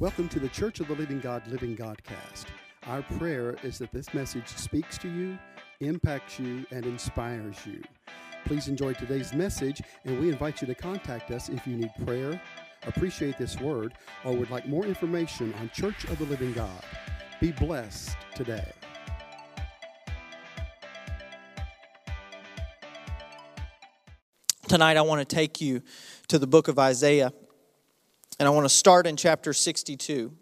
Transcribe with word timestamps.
Welcome 0.00 0.30
to 0.30 0.40
the 0.40 0.48
Church 0.48 0.80
of 0.80 0.88
the 0.88 0.94
Living 0.94 1.20
God 1.20 1.46
Living 1.46 1.76
Godcast. 1.76 2.46
Our 2.86 3.02
prayer 3.18 3.58
is 3.62 3.76
that 3.80 3.92
this 3.92 4.14
message 4.14 4.48
speaks 4.48 4.96
to 4.96 5.10
you, 5.10 5.38
impacts 5.80 6.40
you, 6.40 6.64
and 6.70 6.86
inspires 6.86 7.58
you. 7.66 7.82
Please 8.46 8.66
enjoy 8.66 8.94
today's 8.94 9.34
message, 9.34 9.82
and 10.06 10.18
we 10.18 10.30
invite 10.30 10.62
you 10.62 10.66
to 10.68 10.74
contact 10.74 11.30
us 11.32 11.50
if 11.50 11.66
you 11.66 11.76
need 11.76 11.90
prayer, 12.06 12.40
appreciate 12.86 13.36
this 13.36 13.60
word, 13.60 13.92
or 14.24 14.32
would 14.32 14.48
like 14.48 14.66
more 14.66 14.86
information 14.86 15.52
on 15.60 15.68
Church 15.68 16.04
of 16.04 16.18
the 16.18 16.24
Living 16.24 16.54
God. 16.54 16.82
Be 17.38 17.52
blessed 17.52 18.16
today. 18.34 18.72
Tonight, 24.66 24.96
I 24.96 25.02
want 25.02 25.20
to 25.20 25.26
take 25.26 25.60
you 25.60 25.82
to 26.28 26.38
the 26.38 26.46
book 26.46 26.68
of 26.68 26.78
Isaiah, 26.78 27.34
and 28.40 28.48
I 28.48 28.52
want 28.52 28.64
to 28.64 28.74
start 28.74 29.06
in 29.06 29.18
chapter 29.18 29.52
62. 29.52 30.32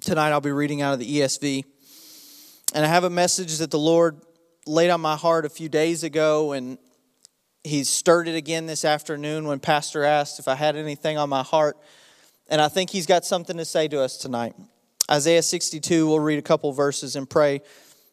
Tonight, 0.00 0.30
I'll 0.30 0.40
be 0.40 0.52
reading 0.52 0.80
out 0.80 0.92
of 0.92 1.00
the 1.00 1.18
ESV. 1.18 1.64
And 2.72 2.86
I 2.86 2.88
have 2.88 3.02
a 3.02 3.10
message 3.10 3.58
that 3.58 3.72
the 3.72 3.80
Lord 3.80 4.20
laid 4.64 4.90
on 4.90 5.00
my 5.00 5.16
heart 5.16 5.44
a 5.44 5.48
few 5.48 5.68
days 5.68 6.04
ago, 6.04 6.52
and 6.52 6.78
He 7.64 7.82
stirred 7.82 8.28
it 8.28 8.36
again 8.36 8.66
this 8.66 8.84
afternoon 8.84 9.48
when 9.48 9.58
Pastor 9.58 10.04
asked 10.04 10.38
if 10.38 10.46
I 10.46 10.54
had 10.54 10.76
anything 10.76 11.18
on 11.18 11.28
my 11.28 11.42
heart. 11.42 11.76
And 12.48 12.60
I 12.60 12.68
think 12.68 12.90
He's 12.90 13.06
got 13.06 13.24
something 13.24 13.56
to 13.56 13.64
say 13.64 13.88
to 13.88 14.00
us 14.00 14.16
tonight. 14.16 14.54
Isaiah 15.10 15.42
62, 15.42 16.06
we'll 16.06 16.20
read 16.20 16.38
a 16.38 16.42
couple 16.42 16.70
verses 16.72 17.16
and 17.16 17.28
pray. 17.28 17.60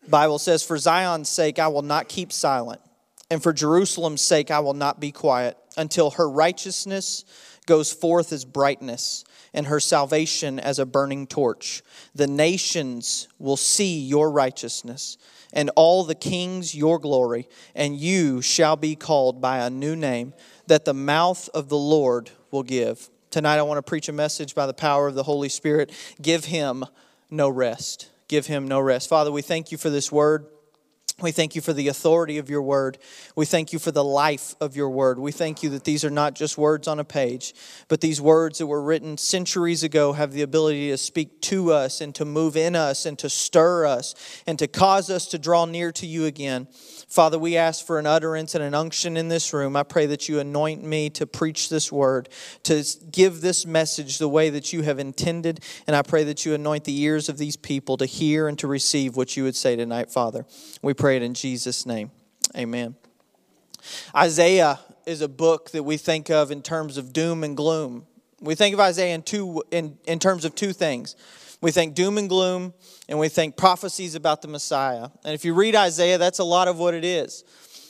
Bible 0.07 0.39
says, 0.39 0.63
For 0.63 0.79
Zion's 0.79 1.29
sake, 1.29 1.59
I 1.59 1.67
will 1.67 1.83
not 1.83 2.09
keep 2.09 2.33
silent 2.33 2.81
and 3.29 3.43
for 3.43 3.53
Jerusalem's 3.53 4.21
sake, 4.21 4.51
I 4.51 4.59
will 4.59 4.73
not 4.73 4.99
be 4.99 5.11
quiet 5.11 5.57
until 5.75 6.11
her 6.11 6.29
righteousness 6.29 7.25
goes 7.67 7.93
forth 7.93 8.33
as 8.33 8.45
brightness 8.45 9.23
and 9.53 9.67
her 9.67 9.79
salvation 9.79 10.59
as 10.59 10.79
a 10.79 10.85
burning 10.85 11.27
torch. 11.27 11.83
The 12.15 12.25
nations 12.25 13.27
will 13.37 13.57
see 13.57 13.99
your 13.99 14.31
righteousness 14.31 15.17
and 15.53 15.69
all 15.75 16.03
the 16.03 16.15
kings 16.15 16.75
your 16.75 16.99
glory, 16.99 17.47
and 17.75 17.95
you 17.95 18.41
shall 18.41 18.75
be 18.75 18.95
called 18.95 19.39
by 19.39 19.59
a 19.59 19.69
new 19.69 19.95
name 19.95 20.33
that 20.67 20.85
the 20.85 20.93
mouth 20.93 21.49
of 21.53 21.69
the 21.69 21.77
Lord 21.77 22.31
will 22.51 22.63
give. 22.63 23.09
Tonight, 23.29 23.57
I 23.57 23.61
want 23.61 23.77
to 23.77 23.81
preach 23.81 24.09
a 24.09 24.13
message 24.13 24.55
by 24.55 24.65
the 24.65 24.73
power 24.73 25.07
of 25.07 25.15
the 25.15 25.23
Holy 25.23 25.49
Spirit. 25.49 25.91
Give 26.21 26.45
him 26.45 26.85
no 27.29 27.49
rest. 27.49 28.09
Give 28.27 28.45
him 28.47 28.67
no 28.67 28.79
rest. 28.79 29.07
Father, 29.09 29.31
we 29.31 29.41
thank 29.41 29.71
you 29.71 29.77
for 29.77 29.89
this 29.89 30.11
word. 30.11 30.47
We 31.19 31.31
thank 31.31 31.55
you 31.55 31.61
for 31.61 31.73
the 31.73 31.87
authority 31.87 32.37
of 32.37 32.47
your 32.47 32.61
word. 32.61 32.99
We 33.35 33.47
thank 33.47 33.73
you 33.73 33.79
for 33.79 33.91
the 33.91 34.03
life 34.03 34.53
of 34.61 34.75
your 34.75 34.91
word. 34.91 35.17
We 35.17 35.31
thank 35.31 35.63
you 35.63 35.69
that 35.71 35.83
these 35.83 36.05
are 36.05 36.11
not 36.11 36.35
just 36.35 36.59
words 36.59 36.87
on 36.87 36.99
a 36.99 37.03
page, 37.03 37.55
but 37.87 38.01
these 38.01 38.21
words 38.21 38.59
that 38.59 38.67
were 38.67 38.83
written 38.83 39.17
centuries 39.17 39.81
ago 39.81 40.13
have 40.13 40.31
the 40.31 40.43
ability 40.43 40.91
to 40.91 40.97
speak 40.97 41.41
to 41.41 41.71
us 41.71 42.01
and 42.01 42.13
to 42.13 42.23
move 42.23 42.55
in 42.55 42.75
us 42.75 43.07
and 43.07 43.17
to 43.17 43.31
stir 43.31 43.87
us 43.87 44.13
and 44.45 44.59
to 44.59 44.67
cause 44.67 45.09
us 45.09 45.25
to 45.29 45.39
draw 45.39 45.65
near 45.65 45.91
to 45.93 46.05
you 46.05 46.25
again. 46.25 46.67
Father, 47.07 47.39
we 47.39 47.55
ask 47.55 47.85
for 47.85 47.99
an 47.99 48.05
utterance 48.05 48.53
and 48.53 48.61
an 48.61 48.73
unction 48.73 49.15
in 49.15 49.29
this 49.29 49.53
room. 49.53 49.77
I 49.77 49.83
pray 49.83 50.07
that 50.07 50.27
you 50.27 50.39
anoint 50.39 50.83
me 50.83 51.09
to 51.11 51.25
preach 51.25 51.69
this 51.69 51.89
word, 51.89 52.27
to 52.63 52.83
give 53.09 53.39
this 53.39 53.65
message 53.65 54.17
the 54.17 54.27
way 54.27 54.49
that 54.49 54.73
you 54.73 54.81
have 54.81 54.99
intended. 54.99 55.61
And 55.87 55.95
I 55.95 56.01
pray 56.01 56.25
that 56.25 56.45
you 56.45 56.53
anoint 56.53 56.83
the 56.83 56.99
ears 57.01 57.29
of 57.29 57.37
these 57.37 57.55
people 57.55 57.95
to 57.97 58.05
hear 58.05 58.49
and 58.49 58.59
to 58.59 58.67
receive 58.67 59.15
what 59.15 59.37
you 59.37 59.45
would 59.45 59.55
say 59.55 59.77
tonight, 59.77 60.11
Father. 60.11 60.45
We 60.81 60.93
pray 60.93 61.15
it 61.15 61.23
in 61.23 61.33
Jesus' 61.33 61.85
name. 61.85 62.11
Amen. 62.55 62.95
Isaiah 64.13 64.79
is 65.05 65.21
a 65.21 65.29
book 65.29 65.71
that 65.71 65.83
we 65.83 65.95
think 65.95 66.29
of 66.29 66.51
in 66.51 66.61
terms 66.61 66.97
of 66.97 67.13
doom 67.13 67.45
and 67.45 67.55
gloom. 67.55 68.05
We 68.41 68.53
think 68.53 68.73
of 68.73 68.81
Isaiah 68.81 69.15
in, 69.15 69.23
two, 69.23 69.63
in, 69.71 69.97
in 70.05 70.19
terms 70.19 70.43
of 70.43 70.55
two 70.55 70.73
things. 70.73 71.15
We 71.61 71.71
think 71.71 71.95
doom 71.95 72.17
and 72.17 72.29
gloom, 72.29 72.73
and 73.09 73.17
we 73.17 73.29
think 73.29 73.57
prophecies 73.57 74.15
about 74.15 74.41
the 74.41 74.47
Messiah. 74.47 75.09
And 75.23 75.33
if 75.33 75.43
you 75.43 75.53
read 75.53 75.75
Isaiah, 75.75 76.17
that's 76.17 76.39
a 76.39 76.43
lot 76.43 76.67
of 76.67 76.77
what 76.77 76.93
it 76.93 77.03
is. 77.03 77.43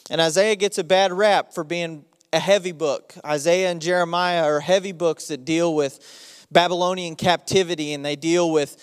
And 0.09 0.22
Isaiah 0.22 0.55
gets 0.55 0.78
a 0.78 0.83
bad 0.83 1.11
rap 1.11 1.53
for 1.53 1.63
being 1.63 2.06
a 2.31 2.39
heavy 2.39 2.72
book. 2.72 3.13
Isaiah 3.25 3.69
and 3.69 3.81
Jeremiah 3.81 4.44
are 4.44 4.59
heavy 4.59 4.91
books 4.94 5.27
that 5.27 5.44
deal 5.44 5.75
with 5.75 6.45
Babylonian 6.51 7.16
captivity 7.16 7.94
and 7.94 8.06
they 8.06 8.16
deal 8.16 8.51
with 8.51 8.77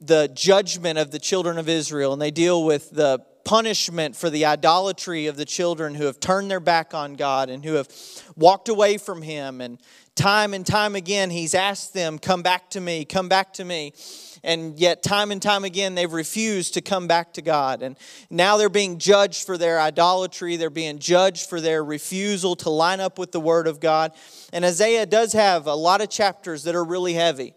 the 0.00 0.30
judgment 0.34 0.98
of 0.98 1.10
the 1.10 1.18
children 1.18 1.58
of 1.58 1.68
Israel 1.68 2.12
and 2.12 2.20
they 2.20 2.30
deal 2.30 2.64
with 2.64 2.90
the 2.90 3.24
punishment 3.46 4.16
for 4.16 4.28
the 4.28 4.44
idolatry 4.44 5.26
of 5.26 5.36
the 5.36 5.44
children 5.44 5.94
who 5.94 6.04
have 6.04 6.18
turned 6.18 6.50
their 6.50 6.60
back 6.60 6.92
on 6.92 7.14
God 7.14 7.48
and 7.48 7.64
who 7.64 7.74
have 7.74 7.88
walked 8.34 8.68
away 8.68 8.98
from 8.98 9.22
Him. 9.22 9.60
And 9.60 9.78
time 10.16 10.52
and 10.54 10.66
time 10.66 10.96
again, 10.96 11.30
He's 11.30 11.54
asked 11.54 11.94
them, 11.94 12.18
Come 12.18 12.42
back 12.42 12.70
to 12.70 12.80
me, 12.80 13.04
come 13.04 13.28
back 13.28 13.52
to 13.54 13.64
me 13.64 13.92
and 14.46 14.78
yet 14.78 15.02
time 15.02 15.32
and 15.32 15.42
time 15.42 15.64
again 15.64 15.94
they've 15.96 16.12
refused 16.12 16.74
to 16.74 16.80
come 16.80 17.08
back 17.08 17.34
to 17.34 17.42
God. 17.42 17.82
And 17.82 17.98
now 18.30 18.56
they're 18.56 18.68
being 18.68 18.98
judged 18.98 19.44
for 19.44 19.58
their 19.58 19.80
idolatry, 19.80 20.56
they're 20.56 20.70
being 20.70 20.98
judged 20.98 21.48
for 21.48 21.60
their 21.60 21.84
refusal 21.84 22.54
to 22.56 22.70
line 22.70 23.00
up 23.00 23.18
with 23.18 23.32
the 23.32 23.40
Word 23.40 23.66
of 23.66 23.80
God. 23.80 24.12
And 24.52 24.64
Isaiah 24.64 25.04
does 25.04 25.32
have 25.32 25.66
a 25.66 25.74
lot 25.74 26.00
of 26.00 26.08
chapters 26.08 26.62
that 26.62 26.76
are 26.76 26.84
really 26.84 27.14
heavy. 27.14 27.54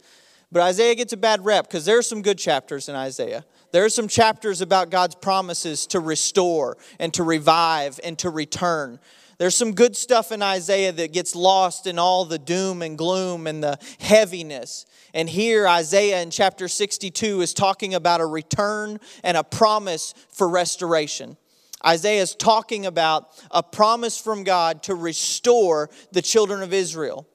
But 0.52 0.64
Isaiah 0.64 0.96
gets 0.96 1.14
a 1.14 1.18
bad 1.18 1.46
rep 1.46 1.68
because 1.68 1.86
there 1.86 2.00
are 2.00 2.04
some 2.04 2.24
good 2.24 2.40
chapters 2.40 2.90
in 2.90 2.96
Isaiah. 2.96 3.46
There 3.72 3.86
are 3.86 3.90
some 3.90 4.08
chapters 4.08 4.62
about 4.62 4.90
God's 4.90 5.14
promises 5.14 5.86
to 5.88 6.00
restore 6.00 6.76
and 6.98 7.14
to 7.14 7.22
revive 7.22 8.00
and 8.04 8.18
to 8.18 8.32
return. 8.32 9.00
There's 9.40 9.56
some 9.56 9.74
good 9.74 9.96
stuff 9.96 10.34
in 10.34 10.42
Isaiah 10.42 10.92
that 10.92 11.14
gets 11.14 11.34
lost 11.34 11.88
in 11.88 11.98
all 11.98 12.26
the 12.26 12.38
doom 12.38 12.82
and 12.82 12.98
gloom 12.98 13.48
and 13.48 13.64
the 13.64 13.80
heaviness. 14.00 14.86
And 15.14 15.30
here, 15.30 15.66
Isaiah 15.66 16.22
in 16.22 16.30
chapter 16.30 16.68
62 16.68 17.40
is 17.40 17.54
talking 17.54 17.96
about 17.96 18.20
a 18.20 18.26
return 18.26 19.00
and 19.24 19.38
a 19.38 19.44
promise 19.46 20.14
for 20.30 20.50
restoration. 20.50 21.38
Isaiah 21.86 22.22
is 22.22 22.36
talking 22.36 22.86
about 22.86 23.30
a 23.50 23.64
promise 23.64 24.20
from 24.20 24.44
God 24.44 24.84
to 24.84 24.96
restore 24.96 25.90
the 26.12 26.22
children 26.22 26.62
of 26.62 26.74
Israel. 26.74 27.26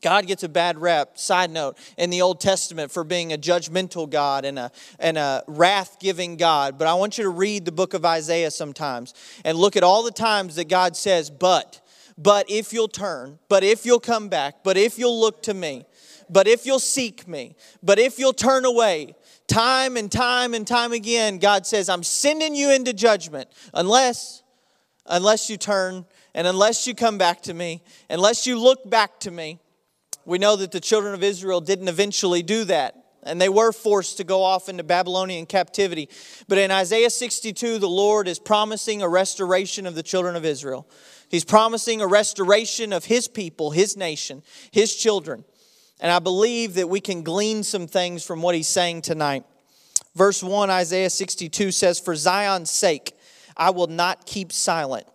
God 0.00 0.26
gets 0.26 0.42
a 0.42 0.48
bad 0.48 0.78
rep, 0.78 1.18
side 1.18 1.50
note, 1.50 1.76
in 1.98 2.10
the 2.10 2.22
Old 2.22 2.40
Testament 2.40 2.90
for 2.90 3.04
being 3.04 3.32
a 3.32 3.38
judgmental 3.38 4.08
God 4.08 4.44
and 4.44 4.58
a, 4.58 4.72
and 4.98 5.18
a 5.18 5.44
wrath 5.46 5.98
giving 6.00 6.36
God. 6.36 6.78
But 6.78 6.88
I 6.88 6.94
want 6.94 7.18
you 7.18 7.24
to 7.24 7.30
read 7.30 7.64
the 7.64 7.72
book 7.72 7.94
of 7.94 8.04
Isaiah 8.04 8.50
sometimes 8.50 9.14
and 9.44 9.58
look 9.58 9.76
at 9.76 9.82
all 9.82 10.02
the 10.02 10.10
times 10.10 10.56
that 10.56 10.68
God 10.68 10.96
says, 10.96 11.30
but, 11.30 11.80
but 12.16 12.50
if 12.50 12.72
you'll 12.72 12.88
turn, 12.88 13.38
but 13.48 13.62
if 13.62 13.84
you'll 13.84 14.00
come 14.00 14.28
back, 14.28 14.64
but 14.64 14.76
if 14.76 14.98
you'll 14.98 15.20
look 15.20 15.42
to 15.44 15.54
me, 15.54 15.84
but 16.28 16.46
if 16.46 16.64
you'll 16.64 16.78
seek 16.78 17.26
me, 17.26 17.56
but 17.82 17.98
if 17.98 18.18
you'll 18.18 18.32
turn 18.32 18.64
away, 18.64 19.16
time 19.48 19.96
and 19.96 20.10
time 20.10 20.54
and 20.54 20.66
time 20.66 20.92
again, 20.92 21.38
God 21.38 21.66
says, 21.66 21.88
I'm 21.88 22.04
sending 22.04 22.54
you 22.54 22.70
into 22.70 22.92
judgment 22.92 23.48
unless, 23.74 24.42
unless 25.06 25.50
you 25.50 25.56
turn 25.56 26.06
and 26.34 26.46
unless 26.46 26.86
you 26.86 26.94
come 26.94 27.18
back 27.18 27.42
to 27.42 27.54
me, 27.54 27.82
unless 28.08 28.46
you 28.46 28.58
look 28.58 28.88
back 28.88 29.18
to 29.20 29.30
me. 29.30 29.58
We 30.24 30.38
know 30.38 30.56
that 30.56 30.72
the 30.72 30.80
children 30.80 31.14
of 31.14 31.22
Israel 31.22 31.60
didn't 31.60 31.88
eventually 31.88 32.42
do 32.42 32.64
that. 32.64 32.96
And 33.22 33.38
they 33.40 33.50
were 33.50 33.72
forced 33.72 34.16
to 34.16 34.24
go 34.24 34.42
off 34.42 34.68
into 34.68 34.82
Babylonian 34.82 35.44
captivity. 35.44 36.08
But 36.48 36.56
in 36.56 36.70
Isaiah 36.70 37.10
62, 37.10 37.78
the 37.78 37.88
Lord 37.88 38.26
is 38.26 38.38
promising 38.38 39.02
a 39.02 39.08
restoration 39.08 39.86
of 39.86 39.94
the 39.94 40.02
children 40.02 40.36
of 40.36 40.44
Israel. 40.44 40.88
He's 41.28 41.44
promising 41.44 42.00
a 42.00 42.06
restoration 42.06 42.94
of 42.94 43.04
His 43.04 43.28
people, 43.28 43.72
His 43.72 43.96
nation, 43.96 44.42
His 44.70 44.96
children. 44.96 45.44
And 46.00 46.10
I 46.10 46.18
believe 46.18 46.74
that 46.74 46.88
we 46.88 47.00
can 47.00 47.22
glean 47.22 47.62
some 47.62 47.86
things 47.86 48.24
from 48.24 48.40
what 48.40 48.54
he's 48.54 48.68
saying 48.68 49.02
tonight. 49.02 49.44
Verse 50.14 50.42
1, 50.42 50.70
Isaiah 50.70 51.10
62 51.10 51.72
says, 51.72 52.00
For 52.00 52.16
Zion's 52.16 52.70
sake, 52.70 53.14
I 53.56 53.70
will 53.70 53.86
not 53.86 54.24
keep 54.24 54.50
silent. 54.50 55.06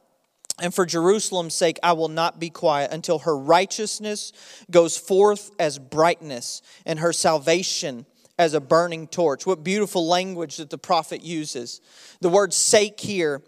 And 0.62 0.74
for 0.74 0.86
Jerusalem's 0.86 1.54
sake, 1.54 1.80
I 1.84 1.94
will 1.94 2.08
not 2.08 2.40
be 2.40 2.50
quiet 2.50 2.92
until 2.92 3.20
her 3.20 3.38
righteousness 3.38 4.32
goes 4.72 4.98
forth 4.98 5.52
as 5.60 5.78
brightness 5.80 6.62
and 6.86 7.00
her 7.00 7.12
salvation 7.12 8.06
as 8.38 8.54
a 8.54 8.62
burning 8.62 9.08
torch. 9.08 9.46
What 9.46 9.64
beautiful 9.64 10.08
language 10.08 10.58
that 10.58 10.70
the 10.70 10.78
prophet 10.78 11.24
uses. 11.24 11.82
The 12.22 12.30
word 12.30 12.54
sake 12.54 13.00
here 13.00 13.42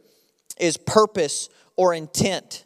is 0.59 0.75
purpose 0.77 1.49
or 1.75 1.93
intent. 1.93 2.65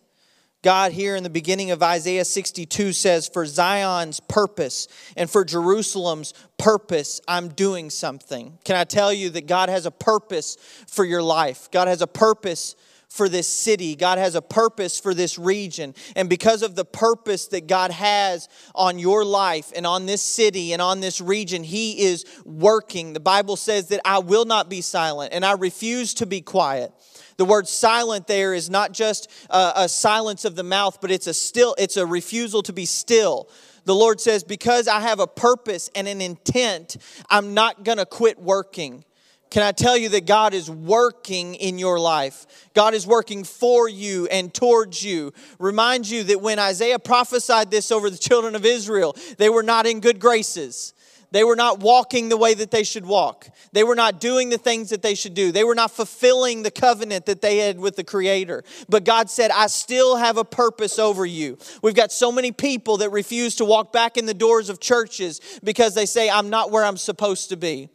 God, 0.63 0.91
here 0.91 1.15
in 1.15 1.23
the 1.23 1.29
beginning 1.29 1.71
of 1.71 1.81
Isaiah 1.81 2.25
62, 2.25 2.93
says, 2.93 3.27
For 3.27 3.47
Zion's 3.47 4.19
purpose 4.19 4.88
and 5.17 5.27
for 5.27 5.43
Jerusalem's 5.43 6.35
purpose, 6.59 7.19
I'm 7.27 7.49
doing 7.49 7.89
something. 7.89 8.59
Can 8.63 8.75
I 8.75 8.83
tell 8.83 9.11
you 9.11 9.31
that 9.31 9.47
God 9.47 9.69
has 9.69 9.88
a 9.88 9.91
purpose 9.91 10.57
for 10.88 11.03
your 11.03 11.23
life? 11.23 11.69
God 11.71 11.88
has 11.88 12.03
a 12.03 12.07
purpose 12.07 12.75
for 13.11 13.27
this 13.27 13.45
city. 13.45 13.93
God 13.93 14.17
has 14.19 14.35
a 14.35 14.41
purpose 14.41 14.97
for 14.97 15.13
this 15.13 15.37
region. 15.37 15.93
And 16.15 16.29
because 16.29 16.61
of 16.61 16.75
the 16.75 16.85
purpose 16.85 17.47
that 17.47 17.67
God 17.67 17.91
has 17.91 18.47
on 18.73 18.99
your 18.99 19.25
life 19.25 19.73
and 19.75 19.85
on 19.85 20.05
this 20.05 20.21
city 20.21 20.71
and 20.71 20.81
on 20.81 21.01
this 21.01 21.19
region, 21.19 21.61
He 21.61 22.03
is 22.03 22.23
working. 22.45 23.11
The 23.11 23.19
Bible 23.19 23.57
says 23.57 23.89
that 23.89 23.99
I 24.05 24.19
will 24.19 24.45
not 24.45 24.69
be 24.69 24.79
silent 24.79 25.33
and 25.33 25.43
I 25.43 25.53
refuse 25.53 26.13
to 26.15 26.25
be 26.25 26.39
quiet. 26.39 26.93
The 27.35 27.43
word 27.43 27.67
silent 27.67 28.27
there 28.27 28.53
is 28.53 28.69
not 28.69 28.93
just 28.93 29.29
a, 29.49 29.73
a 29.75 29.89
silence 29.89 30.45
of 30.45 30.55
the 30.55 30.63
mouth, 30.63 30.99
but 31.01 31.11
it's 31.11 31.27
a 31.27 31.33
still, 31.33 31.75
it's 31.77 31.97
a 31.97 32.05
refusal 32.05 32.61
to 32.63 32.71
be 32.71 32.85
still. 32.85 33.49
the 33.83 33.95
Lord 33.95 34.21
says, 34.21 34.45
Because 34.45 34.87
I 34.87 35.01
have 35.01 35.19
a 35.19 35.27
purpose 35.27 35.89
and 35.95 36.07
an 36.07 36.21
intent, 36.21 36.95
I'm 37.29 37.53
not 37.53 37.83
going 37.83 37.97
to 37.97 38.05
quit 38.05 38.39
working. 38.39 39.03
Can 39.51 39.63
I 39.63 39.74
tell 39.74 39.98
you 39.98 40.07
that 40.09 40.25
God 40.25 40.53
is 40.53 40.71
working 40.71 41.56
in 41.56 41.77
your 41.77 42.00
life? 42.00 42.69
God 42.74 42.94
is 42.94 43.06
working 43.06 43.44
for 43.44 43.89
you 43.89 44.25
and 44.27 44.53
towards 44.53 45.03
you. 45.03 45.33
Remind 45.59 46.09
you 46.09 46.24
that 46.24 46.42
when 46.42 46.57
Isaiah 46.57 47.00
prophesied 47.00 47.69
this 47.69 47.92
over 47.92 48.09
the 48.09 48.18
children 48.18 48.56
of 48.56 48.65
Israel, 48.65 49.15
they 49.38 49.50
were 49.50 49.62
not 49.62 49.86
in 49.86 50.00
good 50.00 50.21
graces. 50.21 50.94
They 51.31 51.44
were 51.44 51.57
not 51.57 51.80
walking 51.80 52.30
the 52.30 52.38
way 52.38 52.53
that 52.53 52.71
they 52.71 52.83
should 52.83 53.06
walk. 53.06 53.48
They 53.74 53.83
were 53.83 53.95
not 53.95 54.21
doing 54.21 54.50
the 54.50 54.57
things 54.57 54.89
that 54.89 55.01
they 55.01 55.15
should 55.15 55.33
do. 55.33 55.51
They 55.51 55.65
were 55.65 55.75
not 55.75 55.92
fulfilling 55.92 56.63
the 56.63 56.71
covenant 56.71 57.25
that 57.25 57.42
they 57.42 57.57
had 57.57 57.77
with 57.77 57.98
the 57.98 58.03
Creator. 58.06 58.63
But 58.88 59.03
God 59.03 59.30
said, 59.30 59.51
I 59.51 59.68
still 59.68 60.15
have 60.15 60.38
a 60.38 60.45
purpose 60.45 60.98
over 60.98 61.25
you. 61.25 61.57
We've 61.81 61.95
got 61.95 62.13
so 62.13 62.31
many 62.31 62.53
people 62.53 62.98
that 62.98 63.12
refuse 63.12 63.56
to 63.57 63.65
walk 63.65 63.92
back 63.92 64.15
in 64.15 64.25
the 64.25 64.33
doors 64.33 64.69
of 64.69 64.80
churches 64.80 65.42
because 65.62 65.94
they 65.94 66.06
say, 66.06 66.30
I'm 66.30 66.50
not 66.50 66.71
where 66.71 66.86
I'm 66.86 66.98
supposed 66.98 67.50
to 67.50 67.57
be. 67.57 67.89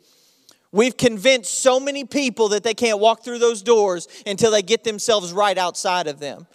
We've 0.73 0.97
convinced 0.97 1.59
so 1.59 1.81
many 1.81 2.05
people 2.05 2.49
that 2.49 2.63
they 2.63 2.75
can't 2.75 2.99
walk 2.99 3.25
through 3.25 3.39
those 3.39 3.63
doors 3.63 4.09
until 4.27 4.51
they 4.51 4.63
get 4.63 4.85
themselves 4.85 5.33
right 5.33 5.57
outside 5.57 6.07
of 6.07 6.21
them. 6.21 6.47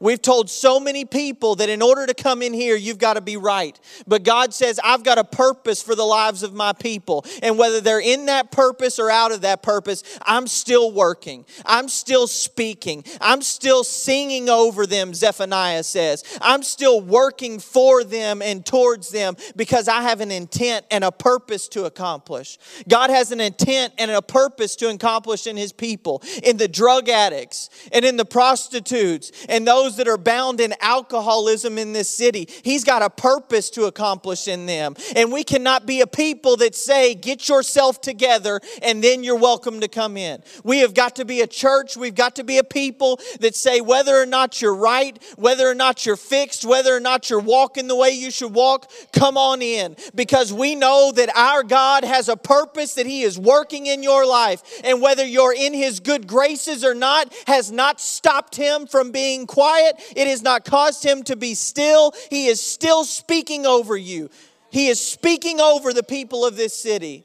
We've 0.00 0.20
told 0.20 0.48
so 0.48 0.80
many 0.80 1.04
people 1.04 1.56
that 1.56 1.68
in 1.68 1.82
order 1.82 2.06
to 2.06 2.14
come 2.14 2.40
in 2.40 2.54
here, 2.54 2.74
you've 2.74 2.98
got 2.98 3.14
to 3.14 3.20
be 3.20 3.36
right. 3.36 3.78
But 4.06 4.22
God 4.22 4.54
says, 4.54 4.80
I've 4.82 5.04
got 5.04 5.18
a 5.18 5.24
purpose 5.24 5.82
for 5.82 5.94
the 5.94 6.04
lives 6.04 6.42
of 6.42 6.54
my 6.54 6.72
people. 6.72 7.24
And 7.42 7.58
whether 7.58 7.82
they're 7.82 8.00
in 8.00 8.26
that 8.26 8.50
purpose 8.50 8.98
or 8.98 9.10
out 9.10 9.30
of 9.30 9.42
that 9.42 9.62
purpose, 9.62 10.02
I'm 10.22 10.46
still 10.46 10.90
working. 10.90 11.44
I'm 11.66 11.88
still 11.88 12.26
speaking. 12.26 13.04
I'm 13.20 13.42
still 13.42 13.84
singing 13.84 14.48
over 14.48 14.86
them, 14.86 15.12
Zephaniah 15.12 15.82
says. 15.82 16.24
I'm 16.40 16.62
still 16.62 17.02
working 17.02 17.58
for 17.58 18.02
them 18.02 18.40
and 18.40 18.64
towards 18.64 19.10
them 19.10 19.36
because 19.54 19.86
I 19.86 20.00
have 20.02 20.22
an 20.22 20.30
intent 20.30 20.86
and 20.90 21.04
a 21.04 21.12
purpose 21.12 21.68
to 21.68 21.84
accomplish. 21.84 22.58
God 22.88 23.10
has 23.10 23.32
an 23.32 23.40
intent 23.40 23.92
and 23.98 24.10
a 24.10 24.22
purpose 24.22 24.76
to 24.76 24.88
accomplish 24.88 25.46
in 25.46 25.58
His 25.58 25.72
people, 25.72 26.22
in 26.42 26.56
the 26.56 26.68
drug 26.68 27.10
addicts 27.10 27.68
and 27.92 28.02
in 28.02 28.16
the 28.16 28.24
prostitutes 28.24 29.30
and 29.48 29.66
those 29.66 29.89
those 29.90 29.96
that 29.96 30.08
are 30.08 30.18
bound 30.18 30.60
in 30.60 30.74
alcoholism 30.80 31.76
in 31.78 31.92
this 31.92 32.08
city. 32.08 32.48
He's 32.62 32.84
got 32.84 33.02
a 33.02 33.10
purpose 33.10 33.70
to 33.70 33.84
accomplish 33.84 34.46
in 34.46 34.66
them. 34.66 34.94
And 35.16 35.32
we 35.32 35.42
cannot 35.42 35.86
be 35.86 36.00
a 36.00 36.06
people 36.06 36.56
that 36.58 36.74
say, 36.74 37.14
get 37.14 37.48
yourself 37.48 38.00
together 38.00 38.60
and 38.82 39.02
then 39.02 39.24
you're 39.24 39.38
welcome 39.38 39.80
to 39.80 39.88
come 39.88 40.16
in. 40.16 40.42
We 40.62 40.78
have 40.78 40.94
got 40.94 41.16
to 41.16 41.24
be 41.24 41.40
a 41.40 41.46
church, 41.46 41.96
we've 41.96 42.14
got 42.14 42.36
to 42.36 42.44
be 42.44 42.58
a 42.58 42.64
people 42.64 43.18
that 43.40 43.54
say, 43.54 43.80
whether 43.80 44.16
or 44.16 44.26
not 44.26 44.62
you're 44.62 44.74
right, 44.74 45.20
whether 45.36 45.68
or 45.68 45.74
not 45.74 46.06
you're 46.06 46.16
fixed, 46.16 46.64
whether 46.64 46.94
or 46.94 47.00
not 47.00 47.28
you're 47.28 47.40
walking 47.40 47.88
the 47.88 47.96
way 47.96 48.10
you 48.10 48.30
should 48.30 48.54
walk, 48.54 48.90
come 49.12 49.36
on 49.36 49.62
in. 49.62 49.96
Because 50.14 50.52
we 50.52 50.74
know 50.74 51.12
that 51.16 51.36
our 51.36 51.62
God 51.62 52.04
has 52.04 52.28
a 52.28 52.36
purpose 52.36 52.94
that 52.94 53.06
He 53.06 53.22
is 53.22 53.38
working 53.38 53.86
in 53.86 54.02
your 54.02 54.26
life. 54.26 54.62
And 54.84 55.02
whether 55.02 55.24
you're 55.24 55.54
in 55.54 55.74
His 55.74 55.98
good 56.00 56.26
graces 56.26 56.84
or 56.84 56.94
not, 56.94 57.32
has 57.46 57.72
not 57.72 58.00
stopped 58.00 58.56
Him 58.56 58.86
from 58.86 59.10
being 59.10 59.46
quiet 59.46 59.79
quiet. 59.80 60.12
It 60.16 60.28
has 60.28 60.42
not 60.42 60.64
caused 60.64 61.04
him 61.04 61.22
to 61.24 61.36
be 61.36 61.54
still. 61.54 62.12
He 62.30 62.46
is 62.46 62.60
still 62.60 63.04
speaking 63.04 63.66
over 63.66 63.96
you. 63.96 64.30
He 64.70 64.88
is 64.88 65.00
speaking 65.04 65.60
over 65.60 65.92
the 65.92 66.02
people 66.02 66.44
of 66.44 66.56
this 66.56 66.74
city. 66.74 67.24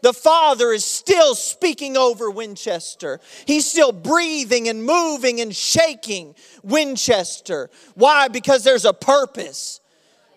The 0.00 0.12
Father 0.12 0.72
is 0.72 0.84
still 0.84 1.34
speaking 1.34 1.96
over 1.96 2.30
Winchester. 2.30 3.20
He's 3.46 3.66
still 3.66 3.90
breathing 3.90 4.68
and 4.68 4.84
moving 4.84 5.40
and 5.40 5.54
shaking 5.54 6.36
Winchester. 6.62 7.68
Why? 7.94 8.28
Because 8.28 8.62
there's 8.62 8.84
a 8.84 8.92
purpose. 8.92 9.80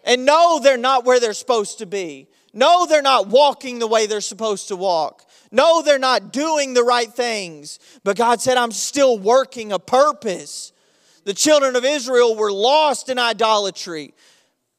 And 0.04 0.26
no, 0.26 0.60
they're 0.60 0.78
not 0.78 1.06
where 1.06 1.20
they're 1.20 1.34
supposed 1.34 1.78
to 1.78 1.86
be. 1.86 2.28
No, 2.54 2.88
they're 2.88 3.04
not 3.04 3.28
walking 3.28 3.78
the 3.78 3.88
way 3.88 4.08
they're 4.08 4.20
supposed 4.20 4.70
to 4.70 4.76
walk. 4.76 5.26
No, 5.52 5.84
they're 5.84 6.00
not 6.00 6.34
doing 6.34 6.74
the 6.74 6.84
right 6.84 7.12
things. 7.14 7.78
But 8.04 8.18
God 8.18 8.42
said, 8.42 8.58
I'm 8.58 8.72
still 8.72 9.20
working 9.20 9.72
a 9.72 9.80
purpose. 9.80 10.74
The 11.24 11.34
children 11.34 11.76
of 11.76 11.86
Israel 11.86 12.36
were 12.36 12.52
lost 12.52 13.10
in 13.10 13.20
idolatry. 13.20 14.14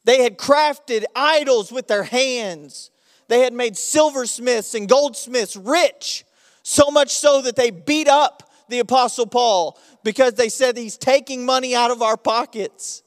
They 0.05 0.23
had 0.23 0.37
crafted 0.37 1.05
idols 1.15 1.71
with 1.71 1.87
their 1.87 2.03
hands. 2.03 2.91
They 3.29 3.41
had 3.41 3.53
made 3.53 3.77
silversmiths 3.77 4.75
and 4.75 4.89
goldsmiths 4.89 5.57
rich, 5.57 6.25
so 6.63 6.91
much 6.91 7.11
so 7.11 7.43
that 7.43 7.57
they 7.57 7.71
beat 7.71 8.09
up 8.09 8.51
the 8.69 8.81
Apostle 8.81 9.27
Paul 9.27 9.79
because 10.03 10.35
they 10.35 10.49
said 10.49 10.77
he's 10.77 10.99
taking 10.99 11.47
money 11.47 11.75
out 11.75 11.91
of 11.91 12.03
our 12.03 12.17
pockets. 12.17 13.03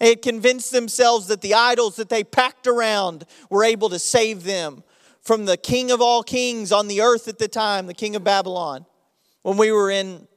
They 0.00 0.10
had 0.10 0.22
convinced 0.22 0.72
themselves 0.72 1.28
that 1.28 1.40
the 1.40 1.54
idols 1.54 1.96
that 1.96 2.08
they 2.08 2.24
packed 2.24 2.66
around 2.66 3.24
were 3.48 3.64
able 3.64 3.88
to 3.90 3.98
save 3.98 4.44
them 4.44 4.82
from 5.22 5.44
the 5.44 5.56
king 5.56 5.90
of 5.90 6.00
all 6.00 6.22
kings 6.22 6.70
on 6.70 6.88
the 6.88 7.00
earth 7.00 7.28
at 7.28 7.38
the 7.38 7.48
time, 7.48 7.86
the 7.86 7.94
king 7.94 8.14
of 8.14 8.24
Babylon. 8.24 8.84
When 9.42 9.56
we 9.56 9.72
were 9.72 9.90
in 9.90 10.28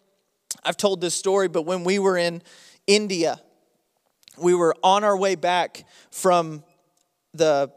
I've 0.64 0.78
told 0.78 1.02
this 1.02 1.16
story, 1.16 1.48
but 1.48 1.64
when 1.64 1.84
we 1.84 2.00
were 2.00 2.18
in 2.18 2.42
India, 2.88 3.40
we 4.38 4.54
were 4.54 4.76
on 4.84 5.04
our 5.04 5.18
way 5.18 5.36
back 5.36 5.86
from 6.12 6.64
the 7.34 7.72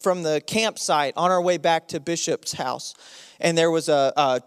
from 0.00 0.22
the 0.22 0.42
campsite 0.46 1.14
on 1.16 1.30
our 1.30 1.40
way 1.40 1.56
back 1.56 1.88
to 1.88 1.98
Bishop's 1.98 2.52
house, 2.52 2.94
and 3.40 3.56
there 3.56 3.70
was 3.70 3.88
a, 3.88 4.12
a, 4.16 4.40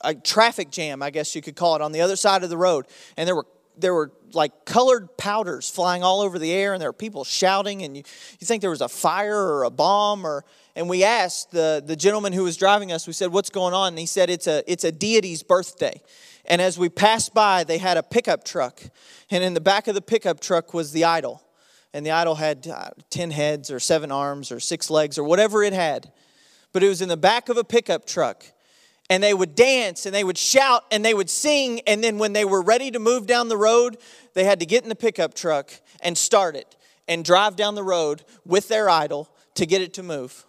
a 0.00 0.14
traffic 0.14 0.70
jam, 0.70 1.02
I 1.02 1.10
guess 1.10 1.36
you 1.36 1.42
could 1.42 1.56
call 1.56 1.76
it, 1.76 1.82
on 1.82 1.92
the 1.92 2.00
other 2.00 2.16
side 2.16 2.42
of 2.42 2.50
the 2.50 2.56
road, 2.56 2.86
and 3.16 3.28
there 3.28 3.36
were 3.36 3.46
there 3.78 3.94
were 3.94 4.12
like 4.32 4.64
colored 4.64 5.16
powders 5.16 5.70
flying 5.70 6.02
all 6.02 6.20
over 6.20 6.38
the 6.38 6.52
air 6.52 6.72
and 6.72 6.80
there 6.82 6.88
were 6.88 6.92
people 6.92 7.24
shouting 7.24 7.82
and 7.82 7.96
you, 7.96 8.02
you 8.40 8.46
think 8.46 8.60
there 8.60 8.70
was 8.70 8.80
a 8.80 8.88
fire 8.88 9.36
or 9.36 9.64
a 9.64 9.70
bomb 9.70 10.26
or 10.26 10.44
and 10.76 10.88
we 10.88 11.04
asked 11.04 11.52
the, 11.52 11.82
the 11.86 11.94
gentleman 11.94 12.32
who 12.32 12.42
was 12.42 12.56
driving 12.56 12.90
us 12.90 13.06
we 13.06 13.12
said 13.12 13.32
what's 13.32 13.50
going 13.50 13.74
on 13.74 13.88
and 13.88 13.98
he 13.98 14.06
said 14.06 14.28
it's 14.30 14.46
a 14.46 14.62
it's 14.70 14.84
a 14.84 14.90
deity's 14.90 15.42
birthday 15.42 16.00
and 16.46 16.60
as 16.60 16.78
we 16.78 16.88
passed 16.88 17.32
by, 17.32 17.64
they 17.64 17.78
had 17.78 17.96
a 17.96 18.02
pickup 18.02 18.44
truck. 18.44 18.82
And 19.30 19.42
in 19.42 19.54
the 19.54 19.60
back 19.60 19.88
of 19.88 19.94
the 19.94 20.02
pickup 20.02 20.40
truck 20.40 20.74
was 20.74 20.92
the 20.92 21.04
idol. 21.04 21.42
And 21.92 22.04
the 22.04 22.10
idol 22.10 22.34
had 22.34 22.66
uh, 22.66 22.90
10 23.10 23.30
heads 23.30 23.70
or 23.70 23.80
seven 23.80 24.10
arms 24.12 24.50
or 24.52 24.60
six 24.60 24.90
legs 24.90 25.16
or 25.16 25.24
whatever 25.24 25.62
it 25.62 25.72
had. 25.72 26.12
But 26.72 26.82
it 26.82 26.88
was 26.88 27.00
in 27.00 27.08
the 27.08 27.16
back 27.16 27.48
of 27.48 27.56
a 27.56 27.64
pickup 27.64 28.06
truck. 28.06 28.44
And 29.10 29.22
they 29.22 29.34
would 29.34 29.54
dance 29.54 30.06
and 30.06 30.14
they 30.14 30.24
would 30.24 30.38
shout 30.38 30.84
and 30.90 31.04
they 31.04 31.14
would 31.14 31.28
sing. 31.28 31.80
And 31.86 32.02
then 32.02 32.18
when 32.18 32.32
they 32.32 32.44
were 32.44 32.62
ready 32.62 32.90
to 32.90 32.98
move 32.98 33.26
down 33.26 33.48
the 33.48 33.56
road, 33.56 33.98
they 34.32 34.44
had 34.44 34.60
to 34.60 34.66
get 34.66 34.82
in 34.82 34.88
the 34.88 34.96
pickup 34.96 35.34
truck 35.34 35.70
and 36.00 36.16
start 36.16 36.56
it 36.56 36.76
and 37.06 37.24
drive 37.24 37.56
down 37.56 37.74
the 37.74 37.82
road 37.82 38.24
with 38.46 38.68
their 38.68 38.88
idol 38.88 39.28
to 39.54 39.66
get 39.66 39.82
it 39.82 39.92
to 39.94 40.02
move. 40.02 40.44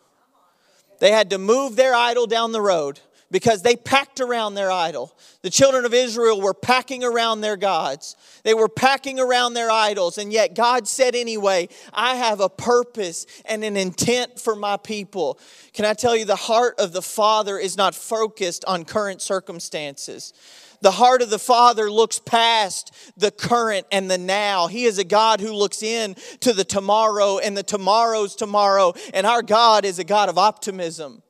They 1.00 1.12
had 1.12 1.30
to 1.31 1.38
move 1.38 1.75
their 1.75 1.94
idol 1.94 2.28
down 2.28 2.54
the 2.54 2.62
road 2.62 3.02
because 3.31 3.61
they 3.61 3.75
packed 3.75 4.19
around 4.19 4.53
their 4.53 4.71
idol. 4.71 5.17
The 5.41 5.49
children 5.49 5.85
of 5.85 5.94
Israel 5.94 6.39
were 6.39 6.53
packing 6.53 7.03
around 7.03 7.41
their 7.41 7.57
gods, 7.57 8.15
they 8.44 8.53
were 8.53 8.69
packing 8.69 9.19
around 9.19 9.53
their 9.53 9.71
idols. 9.71 10.17
And 10.17 10.31
yet 10.31 10.55
God 10.55 10.87
said, 10.87 11.15
anyway, 11.15 11.69
I 11.94 12.15
have 12.15 12.39
a 12.39 12.49
purpose 12.49 13.25
and 13.45 13.63
an 13.63 13.77
intent 13.77 14.39
for 14.39 14.55
my 14.55 14.77
people. 14.77 15.39
Can 15.73 15.85
I 15.85 15.94
tell 15.94 16.15
you, 16.15 16.25
the 16.25 16.35
heart 16.35 16.79
of 16.79 16.94
the 16.94 17.01
Father 17.01 17.57
is 17.57 17.77
not 17.77 17.95
focused 17.95 18.63
on 18.65 18.85
current 18.85 19.21
circumstances. 19.21 20.33
The 20.81 20.91
heart 20.91 21.21
of 21.21 21.29
the 21.29 21.39
Father 21.39 21.89
looks 21.89 22.19
past 22.19 22.94
the 23.17 23.31
current 23.31 23.87
and 23.91 24.11
the 24.11 24.17
now. 24.17 24.67
He 24.67 24.85
is 24.85 24.99
a 24.99 25.03
God 25.03 25.39
who 25.39 25.51
looks 25.51 25.81
in 25.81 26.15
to 26.41 26.53
the 26.53 26.63
tomorrow 26.63 27.39
and 27.39 27.57
the 27.57 27.63
tomorrow's 27.63 28.35
tomorrow. 28.35 28.94
And 29.13 29.25
our 29.25 29.41
God 29.41 29.83
is 29.83 29.97
a 29.97 30.03
God 30.03 30.29
of 30.29 30.37
optimism. 30.37 31.23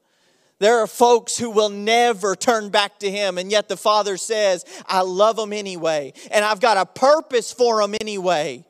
There 0.66 0.80
are 0.80 0.88
folks 0.88 1.38
who 1.38 1.52
will 1.52 1.70
never 1.70 2.36
turn 2.36 2.70
back 2.70 2.98
to 3.02 3.12
Him, 3.12 3.38
and 3.38 3.52
yet 3.52 3.70
the 3.70 3.78
Father 3.78 4.18
says, 4.18 4.66
I 4.88 5.02
love 5.02 5.36
them 5.36 5.54
anyway, 5.54 6.12
and 6.32 6.44
I've 6.44 6.60
got 6.60 6.76
a 6.76 6.88
purpose 6.88 7.54
for 7.54 7.84
them 7.84 7.94
anyway, 8.02 8.66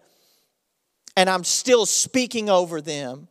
and 1.15 1.29
I'm 1.29 1.45
still 1.45 1.85
speaking 1.85 2.49
over 2.49 2.81
them. 2.81 3.29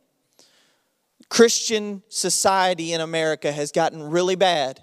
Christian 1.29 2.01
society 2.09 2.91
in 2.91 3.01
America 3.01 3.51
has 3.51 3.71
gotten 3.71 4.01
really 4.01 4.35
bad 4.35 4.81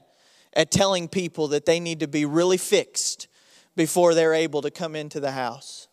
at 0.53 0.71
telling 0.71 1.09
people 1.09 1.49
that 1.49 1.67
they 1.67 1.81
need 1.81 1.99
to 1.99 2.07
be 2.07 2.25
really 2.25 2.59
fixed 2.59 3.27
before 3.75 4.15
they're 4.15 4.33
able 4.33 4.63
to 4.63 4.71
come 4.71 4.95
into 4.95 5.19
the 5.19 5.33
house. 5.33 5.89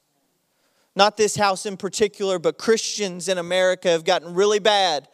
Not 0.95 1.17
this 1.17 1.35
house 1.35 1.65
in 1.65 1.75
particular, 1.75 2.37
but 2.37 2.59
Christians 2.59 3.27
in 3.27 3.39
America 3.39 3.89
have 3.89 4.03
gotten 4.03 4.35
really 4.35 4.59
bad 4.59 5.07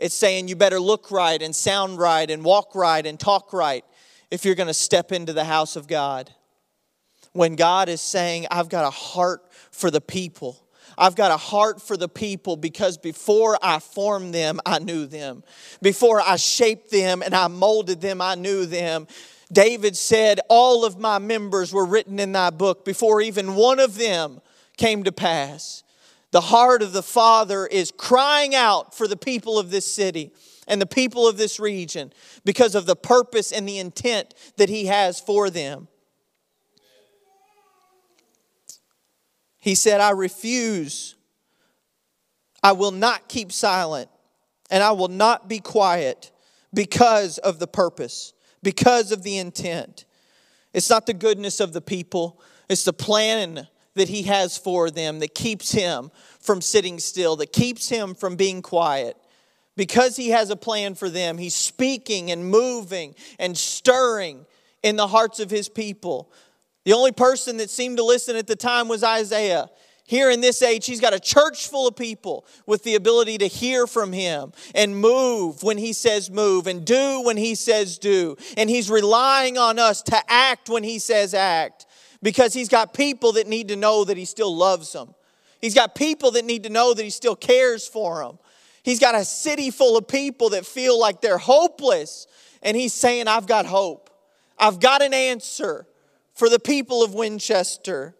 it's 0.00 0.14
saying 0.14 0.48
you 0.48 0.56
better 0.56 0.80
look 0.80 1.10
right 1.10 1.40
and 1.40 1.54
sound 1.54 1.98
right 1.98 2.28
and 2.30 2.42
walk 2.42 2.74
right 2.74 3.04
and 3.04 3.20
talk 3.20 3.52
right 3.52 3.84
if 4.30 4.44
you're 4.44 4.54
going 4.54 4.66
to 4.66 4.74
step 4.74 5.12
into 5.12 5.34
the 5.34 5.44
house 5.44 5.76
of 5.76 5.86
God. 5.86 6.30
When 7.32 7.54
God 7.54 7.88
is 7.88 8.00
saying, 8.00 8.46
I've 8.50 8.70
got 8.70 8.86
a 8.86 8.90
heart 8.90 9.42
for 9.70 9.90
the 9.90 10.00
people. 10.00 10.66
I've 10.96 11.14
got 11.14 11.30
a 11.30 11.36
heart 11.36 11.80
for 11.80 11.96
the 11.96 12.08
people 12.08 12.56
because 12.56 12.98
before 12.98 13.58
I 13.62 13.78
formed 13.78 14.34
them, 14.34 14.58
I 14.66 14.78
knew 14.78 15.06
them. 15.06 15.44
Before 15.80 16.20
I 16.20 16.36
shaped 16.36 16.90
them 16.90 17.22
and 17.22 17.34
I 17.34 17.48
molded 17.48 18.00
them, 18.00 18.20
I 18.20 18.34
knew 18.34 18.66
them. 18.66 19.06
David 19.52 19.96
said, 19.96 20.40
All 20.48 20.84
of 20.84 20.98
my 20.98 21.18
members 21.18 21.72
were 21.72 21.84
written 21.84 22.18
in 22.18 22.32
thy 22.32 22.50
book 22.50 22.84
before 22.84 23.20
even 23.20 23.54
one 23.54 23.78
of 23.78 23.98
them 23.98 24.40
came 24.76 25.04
to 25.04 25.12
pass. 25.12 25.82
The 26.32 26.40
heart 26.40 26.82
of 26.82 26.92
the 26.92 27.02
Father 27.02 27.66
is 27.66 27.90
crying 27.90 28.54
out 28.54 28.94
for 28.94 29.08
the 29.08 29.16
people 29.16 29.58
of 29.58 29.70
this 29.70 29.86
city 29.86 30.32
and 30.68 30.80
the 30.80 30.86
people 30.86 31.26
of 31.26 31.36
this 31.36 31.58
region 31.58 32.12
because 32.44 32.74
of 32.74 32.86
the 32.86 32.96
purpose 32.96 33.50
and 33.50 33.68
the 33.68 33.78
intent 33.78 34.34
that 34.56 34.68
He 34.68 34.86
has 34.86 35.20
for 35.20 35.50
them. 35.50 35.88
He 39.58 39.74
said, 39.74 40.00
I 40.00 40.10
refuse. 40.10 41.16
I 42.62 42.72
will 42.72 42.92
not 42.92 43.28
keep 43.28 43.52
silent, 43.52 44.10
and 44.70 44.82
I 44.82 44.92
will 44.92 45.08
not 45.08 45.48
be 45.48 45.58
quiet 45.58 46.30
because 46.72 47.38
of 47.38 47.58
the 47.58 47.66
purpose, 47.66 48.32
because 48.62 49.12
of 49.12 49.22
the 49.22 49.38
intent. 49.38 50.04
It's 50.72 50.90
not 50.90 51.06
the 51.06 51.14
goodness 51.14 51.58
of 51.58 51.72
the 51.72 51.80
people, 51.80 52.40
it's 52.68 52.84
the 52.84 52.92
plan 52.92 53.66
that 53.94 54.08
He 54.08 54.22
has 54.24 54.56
for 54.56 54.90
them 54.90 55.18
that 55.20 55.34
keeps 55.34 55.72
Him 55.72 56.10
from 56.40 56.60
sitting 56.60 56.98
still, 56.98 57.36
that 57.36 57.52
keeps 57.52 57.88
Him 57.88 58.14
from 58.14 58.36
being 58.36 58.62
quiet 58.62 59.16
because 59.80 60.14
he 60.14 60.28
has 60.28 60.50
a 60.50 60.56
plan 60.56 60.94
for 60.94 61.08
them, 61.08 61.38
he's 61.38 61.56
speaking 61.56 62.30
and 62.30 62.44
moving 62.44 63.14
and 63.38 63.56
stirring 63.56 64.44
in 64.82 64.96
the 64.96 65.06
hearts 65.06 65.40
of 65.40 65.50
his 65.50 65.70
people. 65.70 66.30
The 66.84 66.92
only 66.92 67.12
person 67.12 67.56
that 67.56 67.70
seemed 67.70 67.96
to 67.96 68.04
listen 68.04 68.36
at 68.36 68.46
the 68.46 68.56
time 68.56 68.88
was 68.88 69.02
Isaiah. 69.02 69.70
Here 70.04 70.30
in 70.30 70.42
this 70.42 70.60
age, 70.60 70.84
he's 70.84 71.00
got 71.00 71.14
a 71.14 71.18
church 71.18 71.68
full 71.68 71.88
of 71.88 71.96
people 71.96 72.44
with 72.66 72.82
the 72.82 72.94
ability 72.94 73.38
to 73.38 73.46
hear 73.46 73.86
from 73.86 74.12
him 74.12 74.52
and 74.74 75.00
move 75.00 75.62
when 75.62 75.78
he 75.78 75.94
says 75.94 76.30
move 76.30 76.66
and 76.66 76.84
do 76.84 77.22
when 77.22 77.38
he 77.38 77.54
says 77.54 77.96
do. 77.96 78.36
And 78.58 78.68
he's 78.68 78.90
relying 78.90 79.56
on 79.56 79.78
us 79.78 80.02
to 80.02 80.20
act 80.30 80.68
when 80.68 80.82
he 80.82 80.98
says 80.98 81.32
act 81.32 81.79
because 82.22 82.52
he's 82.54 82.68
got 82.68 82.94
people 82.94 83.32
that 83.32 83.46
need 83.46 83.68
to 83.68 83.76
know 83.76 84.04
that 84.04 84.16
he 84.16 84.24
still 84.24 84.54
loves 84.54 84.92
them. 84.92 85.14
He's 85.60 85.74
got 85.74 85.94
people 85.94 86.30
that 86.32 86.44
need 86.44 86.64
to 86.64 86.70
know 86.70 86.94
that 86.94 87.02
he 87.02 87.10
still 87.10 87.36
cares 87.36 87.86
for 87.86 88.22
them. 88.22 88.38
He's 88.82 88.98
got 88.98 89.14
a 89.14 89.24
city 89.24 89.70
full 89.70 89.96
of 89.96 90.08
people 90.08 90.50
that 90.50 90.64
feel 90.64 90.98
like 90.98 91.20
they're 91.20 91.38
hopeless. 91.38 92.26
And 92.62 92.76
he's 92.76 92.94
saying, 92.94 93.28
I've 93.28 93.46
got 93.46 93.66
hope. 93.66 94.10
I've 94.58 94.80
got 94.80 95.02
an 95.02 95.14
answer 95.14 95.86
for 96.34 96.48
the 96.48 96.58
people 96.58 97.02
of 97.02 97.14
Winchester. 97.14 98.14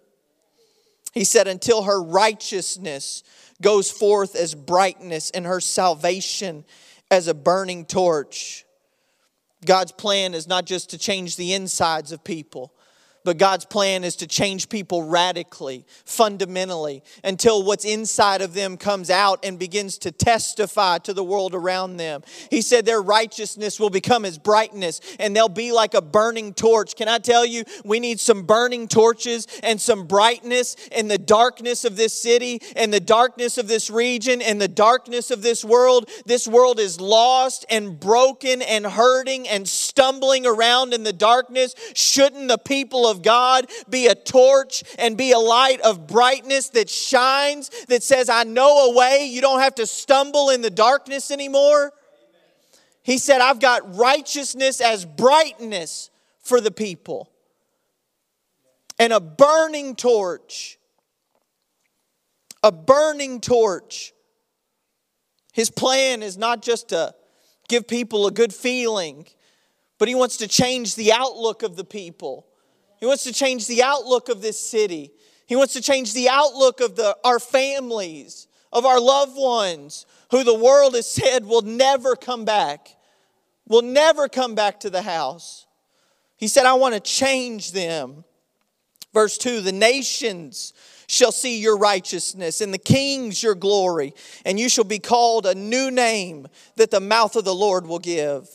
He 1.13 1.25
said, 1.25 1.49
until 1.49 1.85
her 1.85 2.03
righteousness 2.03 3.23
goes 3.61 3.91
forth 3.91 4.37
as 4.37 4.55
brightness 4.55 5.31
and 5.31 5.47
her 5.47 5.61
salvation 5.61 6.65
as 7.11 7.29
a 7.29 7.35
burning 7.35 7.85
torch. 7.85 8.65
God's 9.65 9.93
plan 9.93 10.35
is 10.35 10.49
not 10.49 10.65
just 10.65 10.91
to 10.91 10.99
change 10.99 11.37
the 11.37 11.53
insides 11.53 12.13
of 12.13 12.25
people, 12.25 12.73
but 13.25 13.39
God's 13.39 13.65
plan 13.65 14.05
is 14.05 14.17
to 14.17 14.27
change 14.27 14.69
people 14.69 15.03
radically, 15.03 15.85
fundamentally, 16.05 17.03
until 17.23 17.63
what's 17.63 17.85
inside 17.85 18.43
of 18.43 18.55
them 18.55 18.77
comes 18.77 19.11
out 19.11 19.45
and 19.45 19.59
begins 19.59 19.99
to 19.99 20.13
testify 20.13 20.99
to 20.99 21.13
the 21.13 21.25
world 21.25 21.55
around 21.55 21.97
them. 21.97 22.23
He 22.51 22.63
said 22.63 22.87
their 22.87 23.03
righteousness 23.03 23.79
will 23.79 23.91
become 23.91 24.25
as 24.25 24.39
brightness 24.39 25.01
and 25.19 25.35
they'll 25.35 25.49
be 25.49 25.73
like 25.73 25.95
a 25.95 26.03
burning 26.03 26.55
torch. 26.55 26.97
Can 26.97 27.09
I 27.09 27.19
tell 27.19 27.45
you, 27.45 27.65
we 27.85 28.01
need 28.01 28.21
some 28.21 28.43
burning 28.43 28.89
torches 28.89 29.47
and 29.63 29.81
some 29.81 30.07
brightness 30.07 30.77
in 30.93 31.09
the 31.09 31.19
darkness 31.19 31.85
of 31.85 31.97
this 31.97 32.13
city, 32.13 32.61
and 32.77 32.93
the 32.93 33.01
darkness 33.01 33.59
of 33.59 33.69
this 33.69 33.91
region, 33.91 34.41
and 34.43 34.61
the 34.61 34.69
darkness 34.69 35.31
of 35.31 35.43
this 35.43 35.65
world. 35.65 36.09
This 36.27 36.49
world 36.49 36.79
is 36.79 37.01
lost 37.01 37.65
and 37.71 37.99
broken 37.99 38.63
and 38.63 38.87
hurting 38.87 39.49
and 39.49 39.69
stumbling 39.69 40.47
around 40.47 40.95
in 40.95 41.05
the 41.05 41.13
darkness. 41.13 41.75
Shouldn't 41.95 42.49
the 42.49 42.59
people 42.59 43.07
of 43.11 43.23
God 43.23 43.67
be 43.89 44.07
a 44.07 44.15
torch 44.15 44.83
and 44.99 45.17
be 45.17 45.33
a 45.33 45.39
light 45.39 45.81
of 45.81 46.07
brightness 46.07 46.69
that 46.71 46.89
shines, 46.89 47.71
that 47.89 48.03
says, 48.03 48.29
I 48.29 48.45
know 48.45 48.91
a 48.91 48.97
way. 48.97 49.27
You 49.27 49.41
don't 49.41 49.61
have 49.61 49.75
to 49.77 49.87
stumble 49.87 50.51
in 50.51 50.63
the 50.63 50.71
darkness 50.71 51.31
anymore. 51.31 51.93
He 53.03 53.19
said, 53.19 53.41
I've 53.41 53.61
got 53.61 53.97
righteousness 53.97 54.81
as 54.81 55.05
brightness 55.05 56.11
for 56.43 56.61
the 56.61 56.71
people 56.71 57.31
and 59.01 59.15
a 59.15 59.19
burning 59.19 59.97
torch. 59.97 60.79
A 62.63 62.71
burning 62.71 63.41
torch. 63.41 64.13
His 65.55 65.71
plan 65.71 66.23
is 66.23 66.37
not 66.37 66.61
just 66.61 66.91
to 66.91 67.15
give 67.69 67.89
people 67.89 68.27
a 68.27 68.31
good 68.31 68.53
feeling, 68.53 69.27
but 69.99 70.09
he 70.09 70.15
wants 70.15 70.37
to 70.37 70.47
change 70.47 70.95
the 70.95 71.13
outlook 71.13 71.63
of 71.63 71.77
the 71.77 71.85
people. 71.85 72.47
He 73.01 73.07
wants 73.07 73.25
to 73.25 73.33
change 73.33 73.67
the 73.67 73.83
outlook 73.83 74.29
of 74.29 74.43
this 74.43 74.61
city. 74.61 75.13
He 75.47 75.57
wants 75.57 75.73
to 75.73 75.83
change 75.83 76.13
the 76.13 76.29
outlook 76.29 76.81
of 76.81 76.97
the, 76.97 77.17
our 77.25 77.41
families, 77.41 78.47
of 78.73 78.85
our 78.85 79.01
loved 79.01 79.37
ones, 79.37 80.07
who 80.31 80.45
the 80.45 80.55
world 80.55 80.95
has 80.95 81.11
said 81.11 81.45
will 81.45 81.63
never 81.63 82.15
come 82.15 82.45
back, 82.45 82.95
will 83.67 83.83
never 83.83 84.29
come 84.29 84.55
back 84.55 84.81
to 84.81 84.91
the 84.91 85.03
house. 85.03 85.67
He 86.37 86.47
said, 86.47 86.67
I 86.67 86.75
want 86.75 86.95
to 86.95 87.01
change 87.01 87.73
them. 87.73 88.25
Verse 89.13 89.39
2 89.39 89.61
The 89.63 89.73
nations 89.73 90.73
shall 91.09 91.33
see 91.33 91.59
your 91.59 91.77
righteousness, 91.77 92.61
and 92.61 92.73
the 92.73 92.79
kings 92.79 93.43
your 93.43 93.55
glory, 93.55 94.15
and 94.45 94.61
you 94.61 94.69
shall 94.69 94.85
be 94.85 95.01
called 95.01 95.47
a 95.47 95.55
new 95.55 95.91
name 95.91 96.47
that 96.77 96.91
the 96.91 97.01
mouth 97.01 97.35
of 97.35 97.45
the 97.45 97.55
Lord 97.55 97.87
will 97.87 97.99
give. 97.99 98.49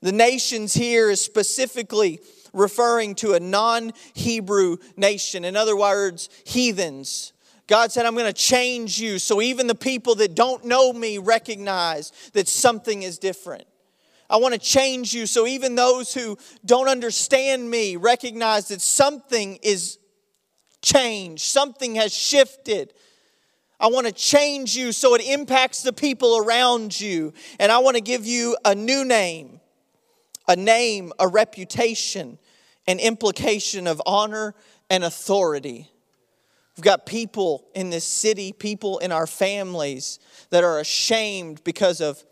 The 0.00 0.12
nations 0.12 0.72
here 0.72 1.10
is 1.10 1.22
specifically 1.22 2.20
referring 2.52 3.14
to 3.16 3.34
a 3.34 3.40
non 3.40 3.92
Hebrew 4.14 4.76
nation. 4.96 5.44
In 5.44 5.56
other 5.56 5.76
words, 5.76 6.28
heathens. 6.44 7.32
God 7.66 7.92
said, 7.92 8.04
I'm 8.04 8.14
going 8.14 8.26
to 8.26 8.32
change 8.32 8.98
you 9.00 9.20
so 9.20 9.40
even 9.40 9.68
the 9.68 9.76
people 9.76 10.16
that 10.16 10.34
don't 10.34 10.64
know 10.64 10.92
me 10.92 11.18
recognize 11.18 12.10
that 12.32 12.48
something 12.48 13.04
is 13.04 13.18
different. 13.18 13.64
I 14.28 14.38
want 14.38 14.54
to 14.54 14.60
change 14.60 15.14
you 15.14 15.26
so 15.26 15.46
even 15.46 15.76
those 15.76 16.12
who 16.12 16.36
don't 16.64 16.88
understand 16.88 17.70
me 17.70 17.94
recognize 17.96 18.68
that 18.68 18.80
something 18.80 19.58
is 19.62 19.98
changed, 20.82 21.44
something 21.44 21.94
has 21.94 22.12
shifted. 22.12 22.92
I 23.78 23.86
want 23.86 24.06
to 24.06 24.12
change 24.12 24.76
you 24.76 24.92
so 24.92 25.14
it 25.14 25.22
impacts 25.24 25.82
the 25.82 25.92
people 25.92 26.38
around 26.38 27.00
you. 27.00 27.32
And 27.58 27.70
I 27.70 27.78
want 27.78 27.96
to 27.96 28.02
give 28.02 28.26
you 28.26 28.56
a 28.64 28.74
new 28.74 29.04
name 29.04 29.60
a 30.50 30.56
name, 30.56 31.12
a 31.20 31.28
reputation, 31.28 32.36
an 32.90 32.98
implication 32.98 33.86
of 33.86 34.02
honor 34.04 34.52
and 34.90 35.04
authority. 35.04 35.88
We've 36.76 36.82
got 36.82 37.06
people 37.06 37.68
in 37.72 37.90
this 37.90 38.04
city, 38.04 38.52
people 38.52 38.98
in 38.98 39.12
our 39.12 39.28
families 39.28 40.18
that 40.50 40.64
are 40.64 40.80
ashamed 40.80 41.62
because 41.62 42.00
of 42.00 42.24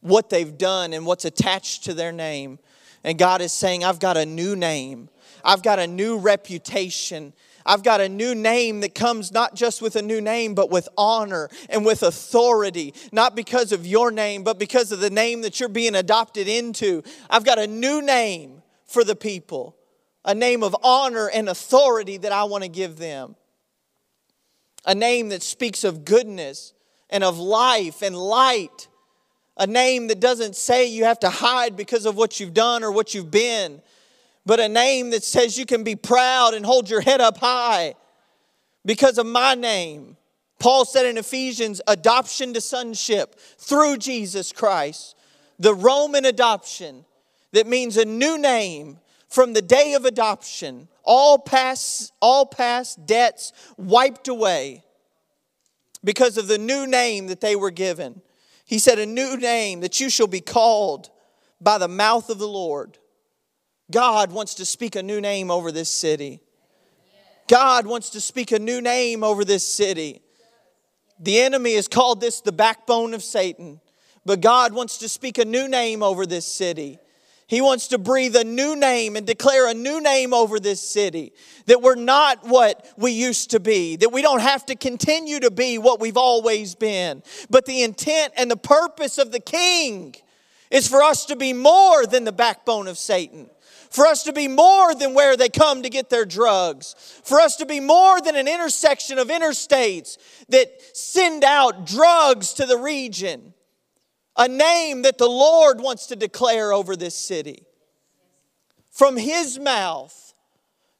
what 0.00 0.28
they've 0.28 0.58
done 0.58 0.92
and 0.92 1.06
what's 1.06 1.24
attached 1.24 1.84
to 1.84 1.94
their 1.94 2.12
name. 2.12 2.58
And 3.02 3.18
God 3.18 3.40
is 3.40 3.50
saying, 3.50 3.82
I've 3.82 3.98
got 3.98 4.18
a 4.18 4.26
new 4.26 4.56
name, 4.56 5.08
I've 5.42 5.62
got 5.62 5.78
a 5.78 5.86
new 5.86 6.18
reputation, 6.18 7.32
I've 7.64 7.82
got 7.82 8.02
a 8.02 8.10
new 8.10 8.34
name 8.34 8.80
that 8.80 8.94
comes 8.94 9.32
not 9.32 9.54
just 9.54 9.80
with 9.80 9.96
a 9.96 10.02
new 10.02 10.20
name, 10.20 10.54
but 10.54 10.70
with 10.70 10.86
honor 10.98 11.48
and 11.70 11.86
with 11.86 12.02
authority, 12.02 12.92
not 13.10 13.34
because 13.34 13.72
of 13.72 13.86
your 13.86 14.10
name, 14.10 14.44
but 14.44 14.58
because 14.58 14.92
of 14.92 15.00
the 15.00 15.08
name 15.08 15.40
that 15.42 15.60
you're 15.60 15.70
being 15.70 15.94
adopted 15.94 16.46
into. 16.46 17.02
I've 17.30 17.44
got 17.44 17.58
a 17.58 17.66
new 17.66 18.02
name 18.02 18.60
for 18.86 19.04
the 19.04 19.16
people, 19.16 19.76
a 20.24 20.34
name 20.34 20.62
of 20.62 20.76
honor 20.82 21.28
and 21.28 21.48
authority 21.48 22.16
that 22.18 22.32
I 22.32 22.44
want 22.44 22.64
to 22.64 22.68
give 22.68 22.96
them, 22.96 23.36
a 24.84 24.94
name 24.94 25.30
that 25.30 25.42
speaks 25.42 25.84
of 25.84 26.04
goodness 26.04 26.72
and 27.10 27.24
of 27.24 27.38
life 27.38 28.02
and 28.02 28.16
light. 28.16 28.88
A 29.58 29.66
name 29.66 30.08
that 30.08 30.20
doesn't 30.20 30.54
say 30.54 30.86
you 30.86 31.04
have 31.04 31.20
to 31.20 31.30
hide 31.30 31.76
because 31.76 32.04
of 32.04 32.14
what 32.14 32.38
you've 32.38 32.52
done 32.52 32.84
or 32.84 32.92
what 32.92 33.14
you've 33.14 33.30
been, 33.30 33.80
but 34.44 34.60
a 34.60 34.68
name 34.68 35.10
that 35.10 35.24
says 35.24 35.56
you 35.58 35.64
can 35.64 35.82
be 35.82 35.96
proud 35.96 36.52
and 36.52 36.66
hold 36.66 36.90
your 36.90 37.00
head 37.00 37.22
up 37.22 37.38
high 37.38 37.94
because 38.84 39.16
of 39.16 39.26
my 39.26 39.54
name. 39.54 40.18
Paul 40.58 40.84
said 40.84 41.06
in 41.06 41.16
Ephesians, 41.16 41.80
adoption 41.86 42.52
to 42.54 42.60
sonship 42.60 43.38
through 43.58 43.96
Jesus 43.96 44.52
Christ. 44.52 45.16
The 45.58 45.74
Roman 45.74 46.26
adoption 46.26 47.04
that 47.56 47.66
means 47.66 47.96
a 47.96 48.04
new 48.04 48.36
name 48.36 48.98
from 49.28 49.54
the 49.54 49.62
day 49.62 49.94
of 49.94 50.04
adoption, 50.04 50.88
all 51.02 51.38
past, 51.38 52.12
all 52.20 52.44
past 52.44 53.06
debts 53.06 53.52
wiped 53.78 54.28
away 54.28 54.84
because 56.04 56.36
of 56.36 56.48
the 56.48 56.58
new 56.58 56.86
name 56.86 57.28
that 57.28 57.40
they 57.40 57.56
were 57.56 57.70
given. 57.70 58.20
He 58.66 58.78
said, 58.78 58.98
A 58.98 59.06
new 59.06 59.38
name 59.38 59.80
that 59.80 60.00
you 60.00 60.10
shall 60.10 60.26
be 60.26 60.42
called 60.42 61.08
by 61.58 61.78
the 61.78 61.88
mouth 61.88 62.28
of 62.28 62.38
the 62.38 62.46
Lord. 62.46 62.98
God 63.90 64.32
wants 64.32 64.54
to 64.56 64.66
speak 64.66 64.94
a 64.94 65.02
new 65.02 65.20
name 65.22 65.50
over 65.50 65.72
this 65.72 65.88
city. 65.88 66.40
God 67.48 67.86
wants 67.86 68.10
to 68.10 68.20
speak 68.20 68.52
a 68.52 68.58
new 68.58 68.82
name 68.82 69.24
over 69.24 69.46
this 69.46 69.66
city. 69.66 70.20
The 71.18 71.40
enemy 71.40 71.76
has 71.76 71.88
called 71.88 72.20
this 72.20 72.42
the 72.42 72.52
backbone 72.52 73.14
of 73.14 73.22
Satan, 73.22 73.80
but 74.26 74.42
God 74.42 74.74
wants 74.74 74.98
to 74.98 75.08
speak 75.08 75.38
a 75.38 75.44
new 75.46 75.68
name 75.68 76.02
over 76.02 76.26
this 76.26 76.46
city. 76.46 76.98
He 77.48 77.60
wants 77.60 77.88
to 77.88 77.98
breathe 77.98 78.34
a 78.34 78.42
new 78.42 78.74
name 78.74 79.14
and 79.14 79.24
declare 79.24 79.68
a 79.68 79.74
new 79.74 80.00
name 80.00 80.34
over 80.34 80.58
this 80.58 80.80
city. 80.80 81.32
That 81.66 81.80
we're 81.80 81.94
not 81.94 82.44
what 82.44 82.84
we 82.96 83.12
used 83.12 83.52
to 83.52 83.60
be. 83.60 83.94
That 83.96 84.10
we 84.10 84.20
don't 84.20 84.40
have 84.40 84.66
to 84.66 84.74
continue 84.74 85.38
to 85.40 85.52
be 85.52 85.78
what 85.78 86.00
we've 86.00 86.16
always 86.16 86.74
been. 86.74 87.22
But 87.48 87.66
the 87.66 87.84
intent 87.84 88.32
and 88.36 88.50
the 88.50 88.56
purpose 88.56 89.18
of 89.18 89.30
the 89.30 89.38
king 89.38 90.16
is 90.72 90.88
for 90.88 91.02
us 91.04 91.26
to 91.26 91.36
be 91.36 91.52
more 91.52 92.04
than 92.04 92.24
the 92.24 92.32
backbone 92.32 92.88
of 92.88 92.98
Satan. 92.98 93.48
For 93.90 94.06
us 94.06 94.24
to 94.24 94.32
be 94.32 94.48
more 94.48 94.96
than 94.96 95.14
where 95.14 95.36
they 95.36 95.48
come 95.48 95.84
to 95.84 95.88
get 95.88 96.10
their 96.10 96.24
drugs. 96.24 96.96
For 97.22 97.40
us 97.40 97.54
to 97.56 97.66
be 97.66 97.78
more 97.78 98.20
than 98.20 98.34
an 98.34 98.48
intersection 98.48 99.18
of 99.18 99.28
interstates 99.28 100.18
that 100.48 100.80
send 100.96 101.44
out 101.44 101.86
drugs 101.86 102.54
to 102.54 102.66
the 102.66 102.76
region 102.76 103.54
a 104.36 104.48
name 104.48 105.02
that 105.02 105.18
the 105.18 105.28
Lord 105.28 105.80
wants 105.80 106.06
to 106.06 106.16
declare 106.16 106.72
over 106.72 106.96
this 106.96 107.14
city. 107.14 107.64
From 108.90 109.16
His 109.16 109.58
mouth, 109.58 110.34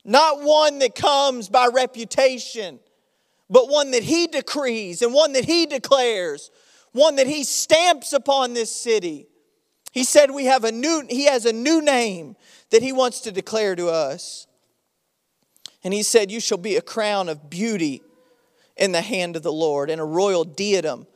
not 0.05 0.43
one 0.43 0.79
that 0.79 0.95
comes 0.95 1.49
by 1.49 1.69
reputation, 1.73 2.79
but 3.51 3.69
one 3.69 3.91
that 3.91 4.03
He 4.03 4.27
decrees 4.27 5.03
and 5.03 5.13
one 5.13 5.33
that 5.35 5.45
He 5.45 5.67
declares, 5.67 6.51
one 6.93 7.17
that 7.17 7.27
He 7.27 7.45
stamps 7.45 8.13
upon 8.13 8.55
this 8.55 8.75
city. 8.75 9.27
He 9.93 10.05
said 10.05 10.31
we 10.31 10.47
have 10.47 10.65
a 10.65 10.73
new, 10.73 11.05
He 11.09 11.27
has 11.27 11.47
a 11.47 11.53
new 11.53 11.83
name 11.83 12.37
that 12.71 12.83
He 12.83 12.93
wants 12.93 13.21
to 13.23 13.33
declare 13.33 13.77
to 13.77 13.89
us. 13.89 14.47
And 15.85 15.93
He 15.93 16.03
said, 16.03 16.31
You 16.31 16.41
shall 16.41 16.59
be 16.59 16.77
a 16.77 16.83
crown 16.83 17.29
of 17.29 17.51
beauty 17.51 18.03
in 18.77 18.93
the 18.93 19.01
hand 19.01 19.37
of 19.37 19.43
the 19.43 19.53
Lord 19.53 19.91
and 19.91 20.01
a 20.01 20.05
royal 20.05 20.45
diadem 20.45 21.07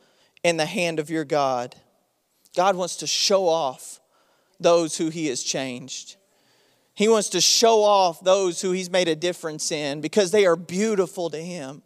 in 0.43 0.57
the 0.57 0.65
hand 0.65 0.99
of 0.99 1.09
your 1.09 1.25
God. 1.25 1.75
God 2.55 2.75
wants 2.75 2.97
to 2.97 3.07
show 3.07 3.47
off 3.47 3.99
those 4.59 4.97
who 4.97 5.09
He 5.09 5.27
has 5.27 5.43
changed. 5.43 6.17
He 6.93 7.07
wants 7.07 7.29
to 7.29 7.41
show 7.41 7.83
off 7.83 8.23
those 8.23 8.61
who 8.61 8.71
He's 8.71 8.89
made 8.89 9.07
a 9.07 9.15
difference 9.15 9.71
in 9.71 10.01
because 10.01 10.31
they 10.31 10.45
are 10.45 10.55
beautiful 10.55 11.29
to 11.29 11.37
Him. 11.37 11.81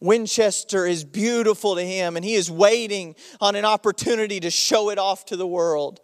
Winchester 0.00 0.86
is 0.86 1.02
beautiful 1.02 1.74
to 1.74 1.82
Him, 1.82 2.16
and 2.16 2.24
He 2.24 2.34
is 2.34 2.50
waiting 2.50 3.16
on 3.40 3.56
an 3.56 3.64
opportunity 3.64 4.40
to 4.40 4.50
show 4.50 4.90
it 4.90 4.98
off 4.98 5.24
to 5.26 5.36
the 5.36 5.46
world. 5.46 6.00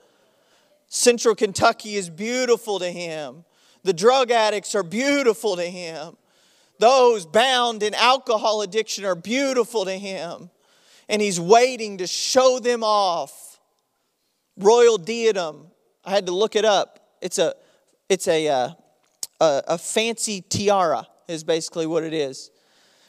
Central 0.89 1.35
Kentucky 1.35 1.95
is 1.95 2.11
beautiful 2.11 2.79
to 2.81 2.91
Him. 2.91 3.45
The 3.85 3.93
drug 3.93 4.31
addicts 4.31 4.75
are 4.75 4.83
beautiful 4.83 5.57
to 5.57 5.65
Him. 5.65 6.17
Those 6.81 7.25
bound 7.25 7.85
in 7.85 7.95
alcohol 7.95 8.63
addiction 8.63 9.05
are 9.05 9.15
beautiful 9.15 9.85
to 9.85 9.93
Him. 9.93 10.51
And 11.09 11.23
He's 11.23 11.39
waiting 11.39 11.99
to 11.99 12.07
show 12.09 12.59
them 12.59 12.83
off 12.83 13.54
royal 14.57 14.99
diadem. 14.99 15.67
I 16.05 16.11
had 16.11 16.27
to 16.27 16.33
look 16.33 16.57
it 16.57 16.65
up. 16.65 17.01
It's 17.21 17.39
a, 17.39 17.55
it's 18.09 18.29
a, 18.29 18.49
uh, 18.49 18.69
a, 19.41 19.63
a 19.69 19.79
fancy 19.79 20.43
tiara, 20.43 21.07
is 21.29 21.45
basically 21.45 21.87
what 21.87 22.03
it 22.03 22.13
is. 22.13 22.51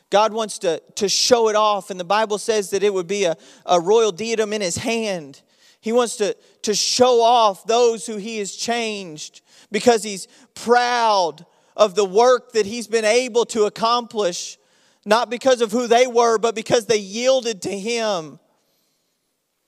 God 0.09 0.33
wants 0.33 0.59
to, 0.59 0.81
to 0.95 1.09
show 1.09 1.49
it 1.49 1.55
off, 1.55 1.89
and 1.89 1.99
the 1.99 2.05
Bible 2.05 2.37
says 2.37 2.69
that 2.69 2.83
it 2.83 2.93
would 2.93 3.07
be 3.07 3.25
a, 3.25 3.35
a 3.65 3.79
royal 3.79 4.11
diadem 4.11 4.53
in 4.53 4.61
his 4.61 4.77
hand. 4.77 5.41
He 5.81 5.91
wants 5.91 6.15
to, 6.17 6.35
to 6.63 6.73
show 6.73 7.21
off 7.21 7.65
those 7.65 8.05
who 8.05 8.17
he 8.17 8.37
has 8.39 8.55
changed 8.55 9.41
because 9.71 10.03
he's 10.03 10.27
proud 10.53 11.45
of 11.75 11.95
the 11.95 12.05
work 12.05 12.53
that 12.53 12.65
he's 12.65 12.87
been 12.87 13.05
able 13.05 13.45
to 13.45 13.65
accomplish, 13.65 14.57
not 15.05 15.29
because 15.29 15.61
of 15.61 15.71
who 15.71 15.87
they 15.87 16.07
were, 16.07 16.37
but 16.37 16.55
because 16.55 16.85
they 16.85 16.97
yielded 16.97 17.61
to 17.63 17.77
him. 17.77 18.39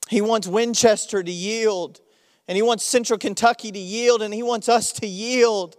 He 0.10 0.22
wants 0.22 0.48
Winchester 0.48 1.22
to 1.22 1.32
yield, 1.32 2.00
and 2.48 2.56
he 2.56 2.62
wants 2.62 2.84
Central 2.84 3.20
Kentucky 3.20 3.72
to 3.72 3.80
yield, 3.80 4.22
and 4.22 4.34
he 4.34 4.44
wants 4.44 4.70
us 4.70 4.92
to 4.94 5.08
yield 5.08 5.76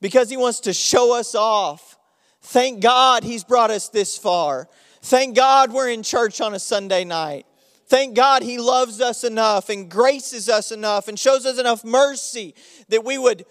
because 0.00 0.30
he 0.30 0.36
wants 0.36 0.60
to 0.60 0.72
show 0.72 1.16
us 1.16 1.34
off. 1.34 1.98
Thank 2.42 2.80
God 2.80 3.22
he's 3.22 3.44
brought 3.44 3.70
us 3.70 3.88
this 3.88 4.16
far. 4.16 4.68
Thank 5.02 5.36
God 5.36 5.72
we're 5.72 5.90
in 5.90 6.02
church 6.02 6.40
on 6.40 6.54
a 6.54 6.58
Sunday 6.58 7.04
night. 7.04 7.46
Thank 7.86 8.14
God 8.14 8.42
he 8.42 8.58
loves 8.58 9.00
us 9.00 9.24
enough 9.24 9.68
and 9.68 9.90
graces 9.90 10.48
us 10.48 10.70
enough 10.70 11.08
and 11.08 11.18
shows 11.18 11.44
us 11.44 11.58
enough 11.58 11.84
mercy 11.84 12.54
that 12.88 13.04
we 13.04 13.18
would 13.18 13.44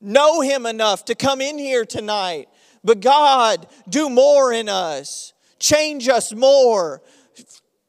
know 0.00 0.40
him 0.40 0.66
enough 0.66 1.04
to 1.06 1.14
come 1.14 1.40
in 1.40 1.58
here 1.58 1.84
tonight. 1.84 2.48
But 2.82 3.00
God, 3.00 3.66
do 3.88 4.08
more 4.08 4.52
in 4.52 4.68
us. 4.68 5.32
Change 5.58 6.08
us 6.08 6.32
more 6.34 7.02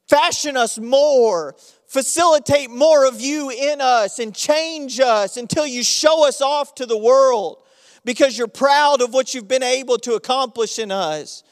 fashion 0.08 0.56
us 0.56 0.78
more, 0.78 1.54
facilitate 1.86 2.70
more 2.70 3.06
of 3.06 3.20
you 3.20 3.50
in 3.50 3.80
us, 3.80 4.18
and 4.18 4.34
change 4.34 5.00
us 5.00 5.36
until 5.36 5.66
you 5.66 5.82
show 5.82 6.26
us 6.26 6.40
off 6.40 6.74
to 6.76 6.86
the 6.86 6.98
world 6.98 7.62
because 8.04 8.38
you're 8.38 8.48
proud 8.48 9.02
of 9.02 9.12
what 9.12 9.34
you've 9.34 9.48
been 9.48 9.62
able 9.62 9.98
to 9.98 10.14
accomplish 10.14 10.78
in 10.78 10.90
us. 10.90 11.42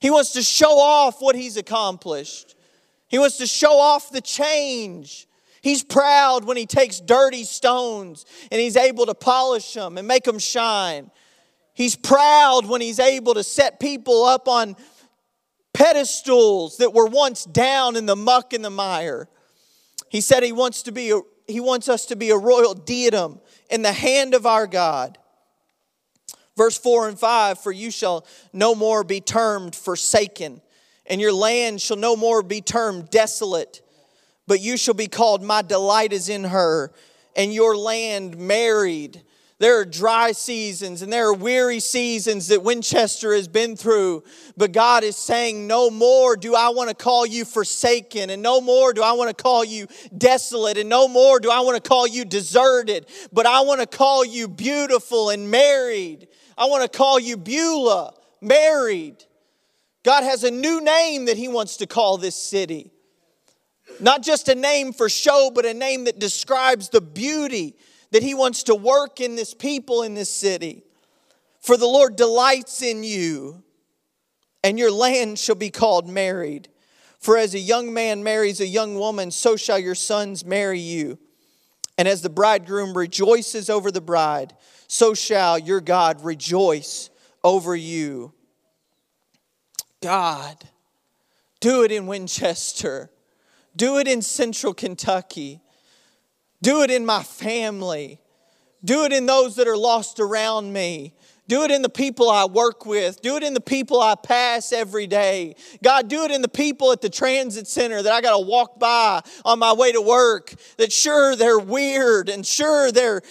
He 0.00 0.10
wants 0.10 0.32
to 0.32 0.42
show 0.42 0.78
off 0.78 1.20
what 1.20 1.36
He's 1.36 1.56
accomplished, 1.56 2.56
He 3.08 3.18
wants 3.18 3.38
to 3.38 3.46
show 3.46 3.78
off 3.78 4.10
the 4.10 4.20
change. 4.20 5.26
He's 5.62 5.82
proud 5.82 6.44
when 6.44 6.56
he 6.56 6.64
takes 6.64 7.00
dirty 7.00 7.44
stones 7.44 8.24
and 8.50 8.58
he's 8.58 8.76
able 8.76 9.04
to 9.04 9.14
polish 9.14 9.74
them 9.74 9.98
and 9.98 10.08
make 10.08 10.24
them 10.24 10.38
shine. 10.38 11.10
He's 11.74 11.96
proud 11.96 12.66
when 12.66 12.80
he's 12.80 12.98
able 12.98 13.34
to 13.34 13.44
set 13.44 13.78
people 13.78 14.24
up 14.24 14.48
on 14.48 14.74
pedestals 15.80 16.76
that 16.76 16.92
were 16.92 17.06
once 17.06 17.46
down 17.46 17.96
in 17.96 18.04
the 18.04 18.14
muck 18.14 18.52
and 18.52 18.62
the 18.62 18.68
mire. 18.68 19.26
He 20.10 20.20
said 20.20 20.42
he 20.42 20.52
wants 20.52 20.82
to 20.82 20.92
be 20.92 21.10
a, 21.10 21.20
he 21.46 21.58
wants 21.58 21.88
us 21.88 22.04
to 22.06 22.16
be 22.16 22.28
a 22.28 22.36
royal 22.36 22.74
diadem 22.74 23.40
in 23.70 23.80
the 23.80 23.92
hand 23.92 24.34
of 24.34 24.44
our 24.44 24.66
God. 24.66 25.16
Verse 26.54 26.76
4 26.76 27.08
and 27.08 27.18
5 27.18 27.60
For 27.60 27.72
you 27.72 27.90
shall 27.90 28.26
no 28.52 28.74
more 28.74 29.02
be 29.04 29.22
termed 29.22 29.74
forsaken, 29.74 30.60
and 31.06 31.18
your 31.18 31.32
land 31.32 31.80
shall 31.80 31.96
no 31.96 32.14
more 32.14 32.42
be 32.42 32.60
termed 32.60 33.08
desolate, 33.08 33.80
but 34.46 34.60
you 34.60 34.76
shall 34.76 34.92
be 34.92 35.08
called, 35.08 35.42
My 35.42 35.62
delight 35.62 36.12
is 36.12 36.28
in 36.28 36.44
her, 36.44 36.92
and 37.34 37.54
your 37.54 37.74
land 37.74 38.36
married 38.36 39.22
there 39.60 39.78
are 39.78 39.84
dry 39.84 40.32
seasons 40.32 41.02
and 41.02 41.12
there 41.12 41.28
are 41.28 41.34
weary 41.34 41.80
seasons 41.80 42.48
that 42.48 42.62
Winchester 42.62 43.34
has 43.34 43.46
been 43.46 43.76
through. 43.76 44.24
But 44.56 44.72
God 44.72 45.04
is 45.04 45.16
saying, 45.16 45.66
No 45.66 45.90
more 45.90 46.34
do 46.34 46.54
I 46.54 46.70
want 46.70 46.88
to 46.88 46.94
call 46.94 47.26
you 47.26 47.44
forsaken, 47.44 48.30
and 48.30 48.40
no 48.42 48.62
more 48.62 48.94
do 48.94 49.02
I 49.02 49.12
want 49.12 49.36
to 49.36 49.40
call 49.40 49.62
you 49.62 49.86
desolate, 50.16 50.78
and 50.78 50.88
no 50.88 51.08
more 51.08 51.38
do 51.40 51.50
I 51.50 51.60
want 51.60 51.82
to 51.82 51.86
call 51.86 52.06
you 52.06 52.24
deserted, 52.24 53.06
but 53.34 53.44
I 53.44 53.60
want 53.60 53.82
to 53.82 53.86
call 53.86 54.24
you 54.24 54.48
beautiful 54.48 55.28
and 55.28 55.50
married. 55.50 56.28
I 56.56 56.64
want 56.64 56.90
to 56.90 56.98
call 56.98 57.20
you 57.20 57.36
Beulah, 57.36 58.14
married. 58.40 59.22
God 60.04 60.24
has 60.24 60.42
a 60.42 60.50
new 60.50 60.80
name 60.80 61.26
that 61.26 61.36
He 61.36 61.48
wants 61.48 61.76
to 61.76 61.86
call 61.86 62.16
this 62.16 62.34
city. 62.34 62.92
Not 64.00 64.22
just 64.22 64.48
a 64.48 64.54
name 64.54 64.94
for 64.94 65.10
show, 65.10 65.50
but 65.54 65.66
a 65.66 65.74
name 65.74 66.04
that 66.04 66.18
describes 66.18 66.88
the 66.88 67.02
beauty 67.02 67.76
that 68.10 68.22
He 68.22 68.34
wants 68.34 68.64
to 68.64 68.74
work 68.74 69.20
in 69.20 69.36
this 69.36 69.54
people 69.54 70.02
in 70.02 70.14
this 70.14 70.30
city. 70.30 70.82
For 71.60 71.76
the 71.76 71.86
Lord 71.86 72.16
delights 72.16 72.82
in 72.82 73.04
you, 73.04 73.62
and 74.64 74.78
your 74.78 74.90
land 74.90 75.38
shall 75.38 75.54
be 75.54 75.70
called 75.70 76.08
married. 76.08 76.68
For 77.18 77.36
as 77.36 77.54
a 77.54 77.58
young 77.58 77.92
man 77.92 78.22
marries 78.22 78.60
a 78.60 78.66
young 78.66 78.94
woman, 78.94 79.30
so 79.30 79.56
shall 79.56 79.78
your 79.78 79.94
sons 79.94 80.44
marry 80.44 80.80
you. 80.80 81.18
And 81.98 82.08
as 82.08 82.22
the 82.22 82.30
bridegroom 82.30 82.96
rejoices 82.96 83.68
over 83.68 83.90
the 83.90 84.00
bride, 84.00 84.54
so 84.88 85.12
shall 85.12 85.58
your 85.58 85.82
God 85.82 86.24
rejoice 86.24 87.10
over 87.44 87.76
you. 87.76 88.32
God, 90.00 90.56
do 91.60 91.84
it 91.84 91.92
in 91.92 92.06
Winchester, 92.06 93.10
do 93.76 93.98
it 93.98 94.08
in 94.08 94.22
central 94.22 94.72
Kentucky. 94.72 95.60
Do 96.62 96.82
it 96.82 96.90
in 96.90 97.06
my 97.06 97.22
family. 97.22 98.20
Do 98.84 99.04
it 99.04 99.12
in 99.12 99.26
those 99.26 99.56
that 99.56 99.68
are 99.68 99.76
lost 99.76 100.20
around 100.20 100.72
me. 100.72 101.14
Do 101.48 101.64
it 101.64 101.72
in 101.72 101.82
the 101.82 101.88
people 101.88 102.30
I 102.30 102.44
work 102.44 102.86
with. 102.86 103.20
Do 103.22 103.36
it 103.36 103.42
in 103.42 103.54
the 103.54 103.60
people 103.60 104.00
I 104.00 104.14
pass 104.14 104.72
every 104.72 105.08
day. 105.08 105.56
God, 105.82 106.08
do 106.08 106.22
it 106.22 106.30
in 106.30 106.42
the 106.42 106.48
people 106.48 106.92
at 106.92 107.00
the 107.00 107.10
transit 107.10 107.66
center 107.66 108.00
that 108.02 108.12
I 108.12 108.20
got 108.20 108.38
to 108.38 108.46
walk 108.46 108.78
by 108.78 109.20
on 109.44 109.58
my 109.58 109.72
way 109.72 109.90
to 109.90 110.00
work. 110.00 110.54
That 110.76 110.92
sure, 110.92 111.34
they're 111.34 111.58
weird 111.58 112.28
and 112.28 112.46
sure, 112.46 112.92
they're 112.92 113.22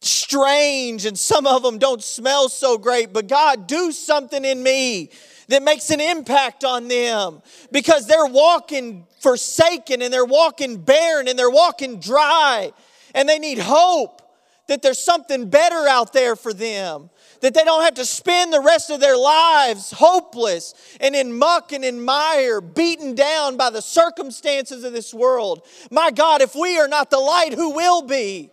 strange 0.00 1.04
and 1.04 1.18
some 1.18 1.46
of 1.46 1.62
them 1.62 1.78
don't 1.78 2.02
smell 2.02 2.48
so 2.48 2.78
great, 2.78 3.12
but 3.12 3.28
God, 3.28 3.66
do 3.66 3.92
something 3.92 4.44
in 4.44 4.62
me 4.62 5.10
that 5.48 5.62
makes 5.62 5.90
an 5.90 6.00
impact 6.00 6.64
on 6.64 6.88
them 6.88 7.42
because 7.70 8.06
they're 8.06 8.26
walking 8.26 9.06
forsaken 9.26 10.02
and 10.02 10.14
they're 10.14 10.24
walking 10.24 10.76
barren 10.76 11.26
and 11.26 11.36
they're 11.36 11.50
walking 11.50 11.98
dry 11.98 12.72
and 13.12 13.28
they 13.28 13.40
need 13.40 13.58
hope 13.58 14.22
that 14.68 14.82
there's 14.82 15.00
something 15.00 15.48
better 15.48 15.88
out 15.88 16.12
there 16.12 16.36
for 16.36 16.52
them. 16.52 17.10
That 17.40 17.52
they 17.52 17.64
don't 17.64 17.82
have 17.82 17.94
to 17.94 18.04
spend 18.04 18.52
the 18.52 18.60
rest 18.60 18.88
of 18.88 19.00
their 19.00 19.16
lives 19.16 19.90
hopeless 19.90 20.74
and 21.00 21.16
in 21.16 21.36
muck 21.36 21.72
and 21.72 21.84
in 21.84 22.04
mire, 22.04 22.60
beaten 22.60 23.16
down 23.16 23.56
by 23.56 23.70
the 23.70 23.82
circumstances 23.82 24.84
of 24.84 24.92
this 24.92 25.12
world. 25.12 25.66
My 25.90 26.12
God, 26.12 26.40
if 26.40 26.54
we 26.54 26.78
are 26.78 26.86
not 26.86 27.10
the 27.10 27.18
light, 27.18 27.52
who 27.52 27.70
will 27.70 28.02
be? 28.02 28.50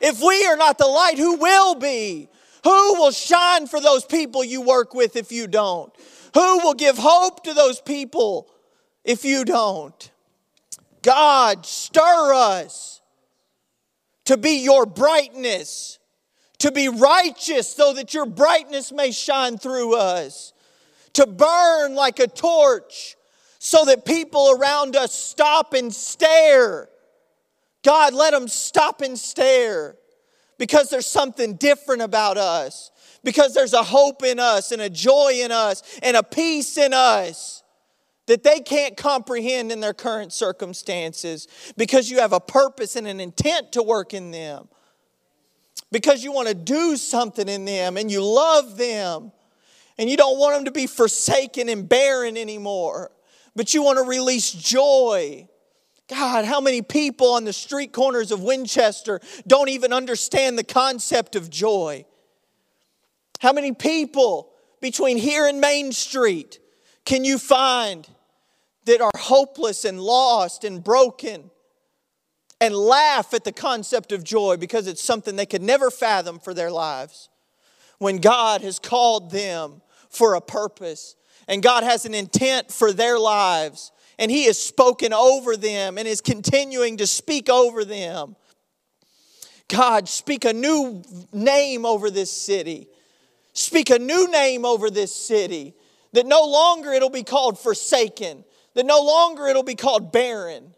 If 0.00 0.20
we 0.20 0.44
are 0.46 0.56
not 0.56 0.78
the 0.78 0.86
light, 0.86 1.16
who 1.16 1.36
will 1.36 1.76
be? 1.76 2.28
Who 2.64 2.94
will 2.94 3.12
shine 3.12 3.68
for 3.68 3.80
those 3.80 4.04
people 4.04 4.42
you 4.42 4.62
work 4.62 4.94
with 4.94 5.14
if 5.14 5.30
you 5.30 5.46
don't? 5.46 5.92
Who 6.34 6.58
will 6.58 6.74
give 6.74 6.98
hope 6.98 7.44
to 7.44 7.54
those 7.54 7.80
people 7.80 8.50
if 9.08 9.24
you 9.24 9.46
don't? 9.46 10.10
God, 11.00 11.64
stir 11.64 12.34
us 12.34 13.00
to 14.26 14.36
be 14.36 14.62
your 14.62 14.84
brightness, 14.84 15.98
to 16.58 16.70
be 16.70 16.90
righteous 16.90 17.66
so 17.66 17.94
that 17.94 18.12
your 18.12 18.26
brightness 18.26 18.92
may 18.92 19.10
shine 19.10 19.56
through 19.56 19.96
us, 19.96 20.52
to 21.14 21.26
burn 21.26 21.94
like 21.94 22.18
a 22.18 22.26
torch 22.26 23.16
so 23.58 23.86
that 23.86 24.04
people 24.04 24.54
around 24.58 24.94
us 24.94 25.14
stop 25.14 25.72
and 25.72 25.92
stare. 25.92 26.90
God, 27.82 28.12
let 28.12 28.34
them 28.34 28.46
stop 28.46 29.00
and 29.00 29.18
stare 29.18 29.96
because 30.58 30.90
there's 30.90 31.06
something 31.06 31.54
different 31.54 32.02
about 32.02 32.36
us, 32.36 32.90
because 33.24 33.54
there's 33.54 33.72
a 33.72 33.82
hope 33.82 34.22
in 34.22 34.38
us 34.38 34.70
and 34.70 34.82
a 34.82 34.90
joy 34.90 35.40
in 35.42 35.50
us 35.50 35.98
and 36.02 36.14
a 36.14 36.22
peace 36.22 36.76
in 36.76 36.92
us 36.92 37.57
that 38.28 38.42
they 38.42 38.60
can't 38.60 38.96
comprehend 38.96 39.72
in 39.72 39.80
their 39.80 39.94
current 39.94 40.32
circumstances 40.32 41.48
because 41.76 42.10
you 42.10 42.20
have 42.20 42.34
a 42.34 42.40
purpose 42.40 42.94
and 42.94 43.06
an 43.06 43.20
intent 43.20 43.72
to 43.72 43.82
work 43.82 44.12
in 44.12 44.30
them. 44.30 44.68
Because 45.90 46.22
you 46.22 46.30
want 46.32 46.48
to 46.48 46.54
do 46.54 46.96
something 46.98 47.48
in 47.48 47.64
them 47.64 47.96
and 47.96 48.10
you 48.10 48.22
love 48.22 48.76
them 48.76 49.32
and 49.96 50.10
you 50.10 50.16
don't 50.16 50.38
want 50.38 50.54
them 50.54 50.66
to 50.66 50.70
be 50.70 50.86
forsaken 50.86 51.70
and 51.70 51.88
barren 51.88 52.36
anymore, 52.36 53.10
but 53.56 53.72
you 53.72 53.82
want 53.82 53.96
to 53.96 54.04
release 54.04 54.52
joy. 54.52 55.48
God, 56.08 56.44
how 56.44 56.60
many 56.60 56.82
people 56.82 57.32
on 57.32 57.44
the 57.44 57.52
street 57.54 57.92
corners 57.92 58.30
of 58.30 58.42
Winchester 58.42 59.20
don't 59.46 59.70
even 59.70 59.94
understand 59.94 60.58
the 60.58 60.64
concept 60.64 61.34
of 61.34 61.48
joy? 61.48 62.04
How 63.40 63.54
many 63.54 63.72
people 63.72 64.50
between 64.82 65.16
here 65.16 65.46
and 65.46 65.62
Main 65.62 65.92
Street 65.92 66.58
can 67.06 67.24
you 67.24 67.38
find 67.38 68.06
that 68.88 69.00
are 69.00 69.10
hopeless 69.16 69.84
and 69.84 70.00
lost 70.00 70.64
and 70.64 70.82
broken 70.82 71.50
and 72.60 72.74
laugh 72.74 73.34
at 73.34 73.44
the 73.44 73.52
concept 73.52 74.12
of 74.12 74.24
joy 74.24 74.56
because 74.56 74.86
it's 74.86 75.02
something 75.02 75.36
they 75.36 75.46
could 75.46 75.62
never 75.62 75.90
fathom 75.90 76.38
for 76.38 76.54
their 76.54 76.70
lives. 76.70 77.28
When 77.98 78.18
God 78.18 78.62
has 78.62 78.78
called 78.78 79.30
them 79.30 79.82
for 80.08 80.34
a 80.34 80.40
purpose 80.40 81.16
and 81.46 81.62
God 81.62 81.84
has 81.84 82.04
an 82.06 82.14
intent 82.14 82.72
for 82.72 82.92
their 82.92 83.18
lives 83.18 83.92
and 84.18 84.30
He 84.30 84.46
has 84.46 84.58
spoken 84.58 85.12
over 85.12 85.56
them 85.56 85.98
and 85.98 86.08
is 86.08 86.20
continuing 86.20 86.96
to 86.96 87.06
speak 87.06 87.48
over 87.48 87.84
them. 87.84 88.36
God, 89.68 90.08
speak 90.08 90.44
a 90.44 90.52
new 90.52 91.02
name 91.32 91.84
over 91.84 92.10
this 92.10 92.32
city. 92.32 92.88
Speak 93.52 93.90
a 93.90 93.98
new 93.98 94.30
name 94.30 94.64
over 94.64 94.88
this 94.88 95.14
city 95.14 95.74
that 96.12 96.26
no 96.26 96.44
longer 96.44 96.92
it'll 96.92 97.10
be 97.10 97.22
called 97.22 97.58
forsaken, 97.58 98.44
that 98.74 98.86
no 98.86 99.02
longer 99.02 99.46
it'll 99.46 99.62
be 99.62 99.74
called 99.74 100.12
barren. 100.12 100.74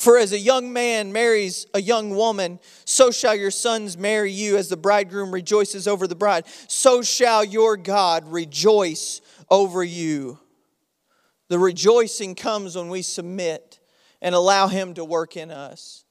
For 0.00 0.16
as 0.16 0.32
a 0.32 0.38
young 0.38 0.72
man 0.72 1.12
marries 1.12 1.66
a 1.74 1.82
young 1.82 2.16
woman, 2.16 2.58
so 2.86 3.10
shall 3.10 3.34
your 3.34 3.50
sons 3.50 3.98
marry 3.98 4.32
you. 4.32 4.56
As 4.56 4.70
the 4.70 4.76
bridegroom 4.78 5.30
rejoices 5.30 5.86
over 5.86 6.06
the 6.06 6.14
bride, 6.14 6.46
so 6.68 7.02
shall 7.02 7.44
your 7.44 7.76
God 7.76 8.26
rejoice 8.26 9.20
over 9.50 9.84
you. 9.84 10.38
The 11.48 11.58
rejoicing 11.58 12.34
comes 12.34 12.76
when 12.76 12.88
we 12.88 13.02
submit 13.02 13.78
and 14.22 14.34
allow 14.34 14.68
Him 14.68 14.94
to 14.94 15.04
work 15.04 15.36
in 15.36 15.50
us. 15.50 16.04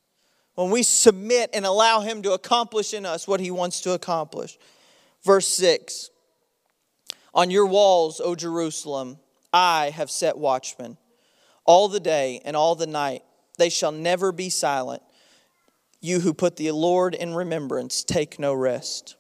When 0.54 0.70
we 0.70 0.84
submit 0.84 1.50
and 1.54 1.66
allow 1.66 2.02
Him 2.02 2.22
to 2.24 2.34
accomplish 2.34 2.94
in 2.94 3.08
us 3.08 3.28
what 3.28 3.40
He 3.40 3.50
wants 3.50 3.82
to 3.82 3.94
accomplish. 3.94 4.60
Verse 5.24 5.48
6 5.48 6.12
on 7.34 7.52
your 7.52 7.66
walls, 7.66 8.20
O 8.20 8.36
Jerusalem, 8.36 9.20
I 9.54 9.92
have 9.92 10.12
set 10.12 10.38
watchmen. 10.38 10.98
All 11.66 11.88
the 11.88 12.00
day 12.00 12.42
and 12.46 12.56
all 12.56 12.76
the 12.76 12.88
night, 12.88 13.24
they 13.58 13.70
shall 13.70 13.92
never 13.92 14.32
be 14.32 14.50
silent. 14.50 15.04
You 16.02 16.22
who 16.22 16.34
put 16.34 16.56
the 16.56 16.72
Lord 16.72 17.14
in 17.14 17.36
remembrance, 17.36 18.04
take 18.04 18.40
no 18.40 18.54
rest. 18.54 19.16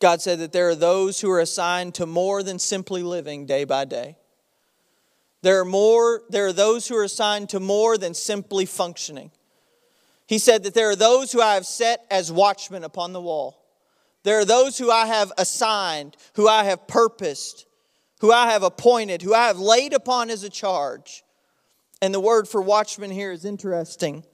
God 0.00 0.20
said 0.20 0.40
that 0.40 0.52
there 0.52 0.68
are 0.68 0.74
those 0.74 1.20
who 1.20 1.30
are 1.30 1.40
assigned 1.40 1.94
to 1.94 2.06
more 2.06 2.42
than 2.42 2.58
simply 2.58 3.04
living 3.04 3.46
day 3.46 3.62
by 3.62 3.84
day. 3.84 4.16
There 5.42 5.60
are 5.60 5.64
more 5.64 6.22
there 6.28 6.46
are 6.46 6.52
those 6.52 6.88
who 6.88 6.96
are 6.96 7.04
assigned 7.04 7.48
to 7.50 7.60
more 7.60 7.96
than 7.96 8.12
simply 8.12 8.66
functioning. 8.66 9.30
He 10.26 10.38
said 10.38 10.64
that 10.64 10.74
there 10.74 10.90
are 10.90 10.96
those 10.96 11.30
who 11.30 11.40
I 11.40 11.54
have 11.54 11.66
set 11.66 12.04
as 12.10 12.32
watchmen 12.32 12.82
upon 12.82 13.12
the 13.12 13.20
wall. 13.20 13.61
There 14.24 14.38
are 14.38 14.44
those 14.44 14.78
who 14.78 14.90
I 14.90 15.06
have 15.06 15.32
assigned, 15.36 16.16
who 16.34 16.48
I 16.48 16.64
have 16.64 16.86
purposed, 16.86 17.66
who 18.20 18.30
I 18.32 18.52
have 18.52 18.62
appointed, 18.62 19.22
who 19.22 19.34
I 19.34 19.48
have 19.48 19.58
laid 19.58 19.92
upon 19.92 20.30
as 20.30 20.44
a 20.44 20.48
charge. 20.48 21.24
And 22.00 22.14
the 22.14 22.20
word 22.20 22.48
for 22.48 22.62
watchman 22.62 23.10
here 23.10 23.32
is 23.32 23.44
interesting. 23.44 24.24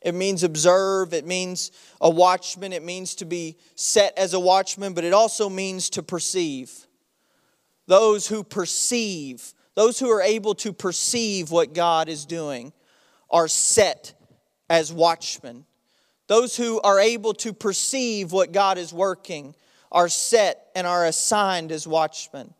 It 0.00 0.14
means 0.14 0.42
observe, 0.42 1.14
it 1.14 1.26
means 1.26 1.70
a 2.00 2.10
watchman, 2.10 2.72
it 2.72 2.82
means 2.82 3.14
to 3.16 3.24
be 3.24 3.56
set 3.76 4.16
as 4.18 4.34
a 4.34 4.40
watchman, 4.40 4.94
but 4.94 5.04
it 5.04 5.12
also 5.12 5.48
means 5.48 5.90
to 5.90 6.02
perceive. 6.02 6.86
Those 7.86 8.26
who 8.26 8.42
perceive, 8.42 9.54
those 9.74 9.98
who 9.98 10.10
are 10.10 10.22
able 10.22 10.54
to 10.56 10.72
perceive 10.72 11.50
what 11.50 11.74
God 11.74 12.08
is 12.08 12.26
doing, 12.26 12.72
are 13.30 13.48
set 13.48 14.14
as 14.68 14.92
watchmen. 14.92 15.64
Those 16.32 16.56
who 16.56 16.80
are 16.80 16.98
able 16.98 17.34
to 17.34 17.52
perceive 17.52 18.32
what 18.32 18.52
God 18.52 18.78
is 18.78 18.90
working 18.90 19.54
are 19.90 20.08
set 20.08 20.68
and 20.74 20.86
are 20.86 21.04
assigned 21.04 21.70
as 21.70 21.86
watchmen. 21.86 22.54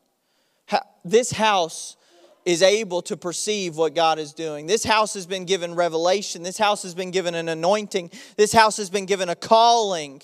This 1.06 1.32
house 1.32 1.96
is 2.44 2.60
able 2.60 3.00
to 3.00 3.16
perceive 3.16 3.78
what 3.78 3.94
God 3.94 4.18
is 4.18 4.34
doing. 4.34 4.66
This 4.66 4.84
house 4.84 5.14
has 5.14 5.24
been 5.24 5.46
given 5.46 5.74
revelation. 5.74 6.42
This 6.42 6.58
house 6.58 6.82
has 6.82 6.94
been 6.94 7.12
given 7.12 7.34
an 7.34 7.48
anointing. 7.48 8.10
This 8.36 8.52
house 8.52 8.76
has 8.76 8.90
been 8.90 9.06
given 9.06 9.30
a 9.30 9.34
calling 9.34 10.20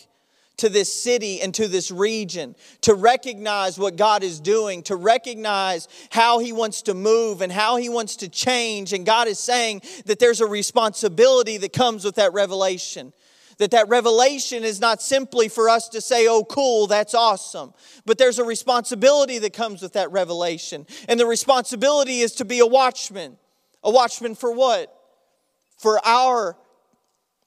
to 0.58 0.68
this 0.68 0.92
city 0.92 1.40
and 1.40 1.54
to 1.54 1.68
this 1.68 1.90
region 1.90 2.54
to 2.82 2.92
recognize 2.92 3.78
what 3.78 3.96
God 3.96 4.22
is 4.22 4.40
doing, 4.40 4.82
to 4.82 4.96
recognize 4.96 5.88
how 6.10 6.38
He 6.38 6.52
wants 6.52 6.82
to 6.82 6.92
move 6.92 7.40
and 7.40 7.50
how 7.50 7.76
He 7.76 7.88
wants 7.88 8.16
to 8.16 8.28
change. 8.28 8.92
And 8.92 9.06
God 9.06 9.26
is 9.26 9.38
saying 9.38 9.80
that 10.04 10.18
there's 10.18 10.42
a 10.42 10.46
responsibility 10.46 11.56
that 11.56 11.72
comes 11.72 12.04
with 12.04 12.16
that 12.16 12.34
revelation 12.34 13.14
that 13.58 13.72
that 13.72 13.88
revelation 13.88 14.64
is 14.64 14.80
not 14.80 15.02
simply 15.02 15.48
for 15.48 15.68
us 15.68 15.88
to 15.90 16.00
say 16.00 16.26
oh 16.26 16.44
cool 16.44 16.86
that's 16.86 17.14
awesome. 17.14 17.74
But 18.06 18.18
there's 18.18 18.38
a 18.38 18.44
responsibility 18.44 19.38
that 19.38 19.52
comes 19.52 19.82
with 19.82 19.92
that 19.92 20.10
revelation. 20.10 20.86
And 21.08 21.18
the 21.18 21.26
responsibility 21.26 22.20
is 22.20 22.32
to 22.36 22.44
be 22.44 22.60
a 22.60 22.66
watchman. 22.66 23.36
A 23.84 23.90
watchman 23.90 24.34
for 24.34 24.52
what? 24.52 24.94
For 25.76 26.04
our 26.06 26.56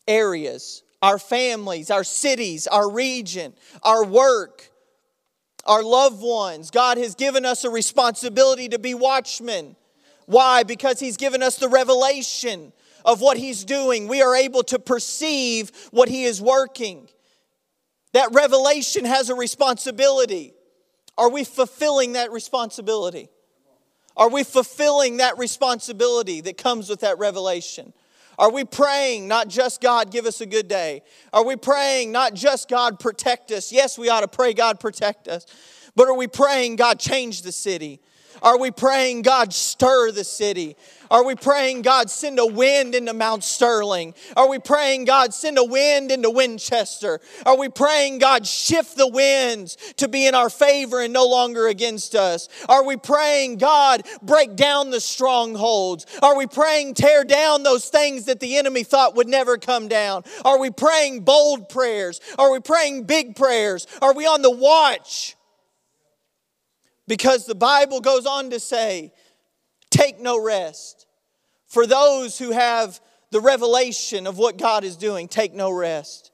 areas 0.07 0.83
our 1.03 1.19
families 1.19 1.91
our 1.91 2.03
cities 2.03 2.65
our 2.65 2.89
region 2.89 3.53
our 3.83 4.03
work 4.03 4.71
our 5.65 5.83
loved 5.83 6.21
ones. 6.21 6.71
God 6.71 6.97
has 6.97 7.15
given 7.15 7.45
us 7.45 7.63
a 7.63 7.69
responsibility 7.69 8.69
to 8.69 8.79
be 8.79 8.93
watchmen. 8.93 9.75
Why? 10.25 10.63
Because 10.63 10.99
he's 10.99 11.17
given 11.17 11.43
us 11.43 11.57
the 11.57 11.69
revelation 11.69 12.73
of 13.05 13.21
what 13.21 13.37
He's 13.37 13.63
doing, 13.63 14.07
we 14.07 14.21
are 14.21 14.35
able 14.35 14.63
to 14.63 14.79
perceive 14.79 15.71
what 15.91 16.09
He 16.09 16.23
is 16.23 16.41
working. 16.41 17.07
That 18.13 18.29
revelation 18.33 19.05
has 19.05 19.29
a 19.29 19.35
responsibility. 19.35 20.53
Are 21.17 21.29
we 21.29 21.43
fulfilling 21.43 22.13
that 22.13 22.31
responsibility? 22.31 23.29
Are 24.17 24.29
we 24.29 24.43
fulfilling 24.43 25.17
that 25.17 25.37
responsibility 25.37 26.41
that 26.41 26.57
comes 26.57 26.89
with 26.89 27.01
that 27.01 27.17
revelation? 27.17 27.93
Are 28.37 28.51
we 28.51 28.65
praying 28.65 29.27
not 29.27 29.47
just 29.47 29.81
God 29.81 30.11
give 30.11 30.25
us 30.25 30.41
a 30.41 30.45
good 30.45 30.67
day? 30.67 31.03
Are 31.31 31.45
we 31.45 31.55
praying 31.55 32.11
not 32.11 32.33
just 32.33 32.69
God 32.69 32.99
protect 32.99 33.51
us? 33.51 33.71
Yes, 33.71 33.97
we 33.97 34.09
ought 34.09 34.21
to 34.21 34.27
pray 34.27 34.53
God 34.53 34.79
protect 34.79 35.27
us. 35.27 35.45
But 35.95 36.07
are 36.07 36.15
we 36.15 36.27
praying 36.27 36.77
God 36.77 36.99
change 36.99 37.43
the 37.43 37.51
city? 37.51 38.01
Are 38.41 38.57
we 38.57 38.71
praying 38.71 39.21
God 39.23 39.53
stir 39.53 40.11
the 40.11 40.23
city? 40.23 40.75
Are 41.11 41.25
we 41.25 41.35
praying, 41.35 41.81
God, 41.81 42.09
send 42.09 42.39
a 42.39 42.45
wind 42.45 42.95
into 42.95 43.13
Mount 43.13 43.43
Sterling? 43.43 44.15
Are 44.37 44.47
we 44.47 44.59
praying, 44.59 45.03
God, 45.03 45.33
send 45.33 45.57
a 45.57 45.63
wind 45.63 46.09
into 46.09 46.29
Winchester? 46.29 47.19
Are 47.45 47.57
we 47.57 47.67
praying, 47.67 48.19
God, 48.19 48.47
shift 48.47 48.95
the 48.95 49.09
winds 49.09 49.75
to 49.97 50.07
be 50.07 50.25
in 50.25 50.35
our 50.35 50.49
favor 50.49 51.01
and 51.01 51.11
no 51.11 51.27
longer 51.27 51.67
against 51.67 52.15
us? 52.15 52.47
Are 52.69 52.85
we 52.85 52.95
praying, 52.95 53.57
God, 53.57 54.07
break 54.21 54.55
down 54.55 54.89
the 54.89 55.01
strongholds? 55.01 56.05
Are 56.23 56.37
we 56.37 56.47
praying, 56.47 56.93
tear 56.93 57.25
down 57.25 57.63
those 57.63 57.89
things 57.89 58.23
that 58.25 58.39
the 58.39 58.55
enemy 58.55 58.85
thought 58.85 59.17
would 59.17 59.27
never 59.27 59.57
come 59.57 59.89
down? 59.89 60.23
Are 60.45 60.59
we 60.59 60.69
praying 60.71 61.25
bold 61.25 61.67
prayers? 61.67 62.21
Are 62.39 62.53
we 62.53 62.61
praying 62.61 63.03
big 63.03 63.35
prayers? 63.35 63.85
Are 64.01 64.13
we 64.13 64.25
on 64.25 64.43
the 64.43 64.49
watch? 64.49 65.35
Because 67.11 67.45
the 67.45 67.55
Bible 67.55 67.99
goes 67.99 68.25
on 68.25 68.51
to 68.51 68.59
say, 68.61 69.11
take 69.89 70.21
no 70.21 70.41
rest 70.41 71.07
for 71.67 71.85
those 71.85 72.37
who 72.37 72.51
have 72.51 73.01
the 73.31 73.41
revelation 73.41 74.25
of 74.25 74.37
what 74.37 74.57
God 74.57 74.85
is 74.85 74.95
doing, 74.95 75.27
take 75.27 75.53
no 75.53 75.73
rest. 75.73 76.31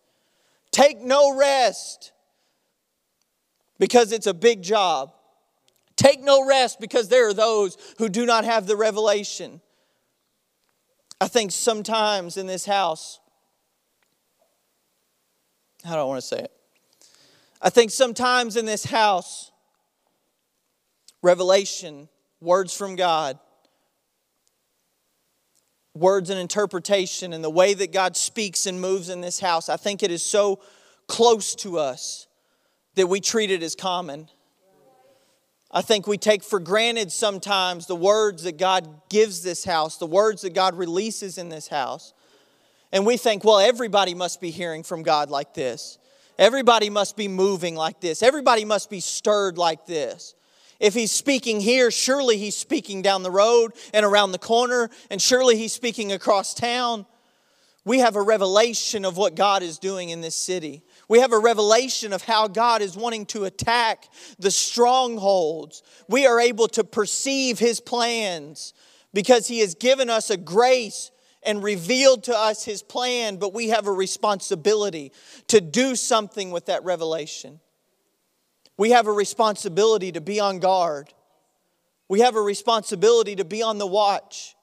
Take 0.70 1.02
no 1.02 1.36
rest 1.36 2.12
because 3.80 4.12
it's 4.12 4.28
a 4.28 4.36
big 4.36 4.62
job. 4.62 5.14
Take 5.96 6.22
no 6.22 6.46
rest 6.46 6.80
because 6.80 7.10
there 7.10 7.28
are 7.28 7.34
those 7.34 7.76
who 7.98 8.08
do 8.08 8.28
not 8.28 8.46
have 8.46 8.68
the 8.68 8.76
revelation. 8.76 9.62
I 11.20 11.28
think 11.28 11.54
sometimes 11.54 12.38
in 12.38 12.46
this 12.46 12.68
house, 12.68 13.20
I 15.84 16.04
want 16.04 16.22
to 16.22 16.28
say 16.28 16.42
it? 16.42 16.52
I 17.64 17.72
think 17.72 17.90
sometimes 17.90 18.56
in 18.56 18.68
this 18.68 18.86
house, 18.86 19.52
revelation, 21.28 22.08
words 22.40 22.74
from 22.74 22.96
God, 22.96 23.38
words 25.94 26.30
and 26.30 26.40
interpretation, 26.40 27.34
and 27.34 27.44
the 27.44 27.50
way 27.50 27.74
that 27.74 27.92
God 27.92 28.16
speaks 28.16 28.66
and 28.66 28.80
moves 28.80 29.10
in 29.10 29.20
this 29.20 29.42
house, 29.42 29.68
I 29.68 29.76
think 29.76 30.04
it 30.04 30.10
is 30.10 30.24
so 30.24 30.62
close 31.06 31.54
to 31.56 31.80
us 31.80 32.28
that 32.96 33.08
we 33.08 33.20
treat 33.20 33.52
it 33.52 33.62
as 33.62 33.76
common. 33.76 34.30
I 35.70 35.82
think 35.82 36.08
we 36.08 36.18
take 36.18 36.46
for 36.46 36.62
granted 36.62 37.12
sometimes 37.12 37.88
the 37.88 37.96
words 37.96 38.44
that 38.44 38.58
God 38.58 38.88
gives 39.10 39.44
this 39.44 39.66
house, 39.66 39.98
the 39.98 40.08
words 40.08 40.44
that 40.44 40.54
God 40.54 40.76
releases 40.76 41.38
in 41.38 41.50
this 41.50 41.68
house. 41.68 42.14
And 42.94 43.06
we 43.06 43.18
think, 43.18 43.44
well, 43.44 43.60
everybody 43.60 44.14
must 44.14 44.40
be 44.40 44.50
hearing 44.50 44.82
from 44.82 45.04
God 45.04 45.30
like 45.30 45.54
this. 45.54 46.00
Everybody 46.40 46.90
must 46.90 47.18
be 47.18 47.28
moving 47.28 47.76
like 47.76 48.00
this. 48.00 48.24
Everybody 48.24 48.64
must 48.64 48.90
be 48.90 49.02
stirred 49.02 49.58
like 49.58 49.86
this. 49.86 50.36
If 50.80 50.94
he's 50.94 51.12
speaking 51.12 51.60
here, 51.60 51.90
surely 51.90 52.38
he's 52.38 52.56
speaking 52.56 53.02
down 53.02 53.24
the 53.24 53.32
road 53.32 53.74
and 53.94 54.06
around 54.06 54.32
the 54.32 54.38
corner, 54.38 54.90
and 55.10 55.22
surely 55.22 55.58
he's 55.58 55.74
speaking 55.74 56.12
across 56.12 56.54
town. 56.54 57.06
We 57.88 58.00
have 58.00 58.18
a 58.18 58.22
revelation 58.22 59.06
of 59.06 59.16
what 59.16 59.36
God 59.36 59.64
is 59.64 59.80
doing 59.80 60.10
in 60.10 60.20
this 60.20 60.36
city. 60.36 60.84
We 61.08 61.20
have 61.20 61.32
a 61.32 61.40
revelation 61.40 62.12
of 62.12 62.22
how 62.22 62.50
God 62.50 62.82
is 62.82 62.98
wanting 62.98 63.26
to 63.28 63.46
attack 63.46 64.10
the 64.38 64.52
strongholds. 64.52 65.84
We 66.10 66.28
are 66.28 66.38
able 66.38 66.68
to 66.70 66.84
perceive 66.84 67.60
His 67.60 67.80
plans 67.80 68.74
because 69.14 69.48
He 69.48 69.60
has 69.60 69.74
given 69.74 70.10
us 70.10 70.30
a 70.30 70.36
grace 70.36 71.12
and 71.44 71.64
revealed 71.64 72.26
to 72.26 72.38
us 72.38 72.66
His 72.66 72.84
plan, 72.84 73.38
but 73.38 73.54
we 73.54 73.70
have 73.70 73.88
a 73.88 73.92
responsibility 73.94 75.14
to 75.48 75.62
do 75.62 75.96
something 75.96 76.52
with 76.52 76.66
that 76.66 76.84
revelation. 76.84 77.62
We 78.78 78.92
have 78.92 79.08
a 79.08 79.12
responsibility 79.12 80.12
to 80.12 80.22
be 80.22 80.40
on 80.40 80.60
guard. 80.60 81.14
We 82.10 82.22
have 82.22 82.36
a 82.36 82.42
responsibility 82.42 83.36
to 83.38 83.46
be 83.46 83.62
on 83.62 83.78
the 83.78 83.88
watch. 83.88 84.56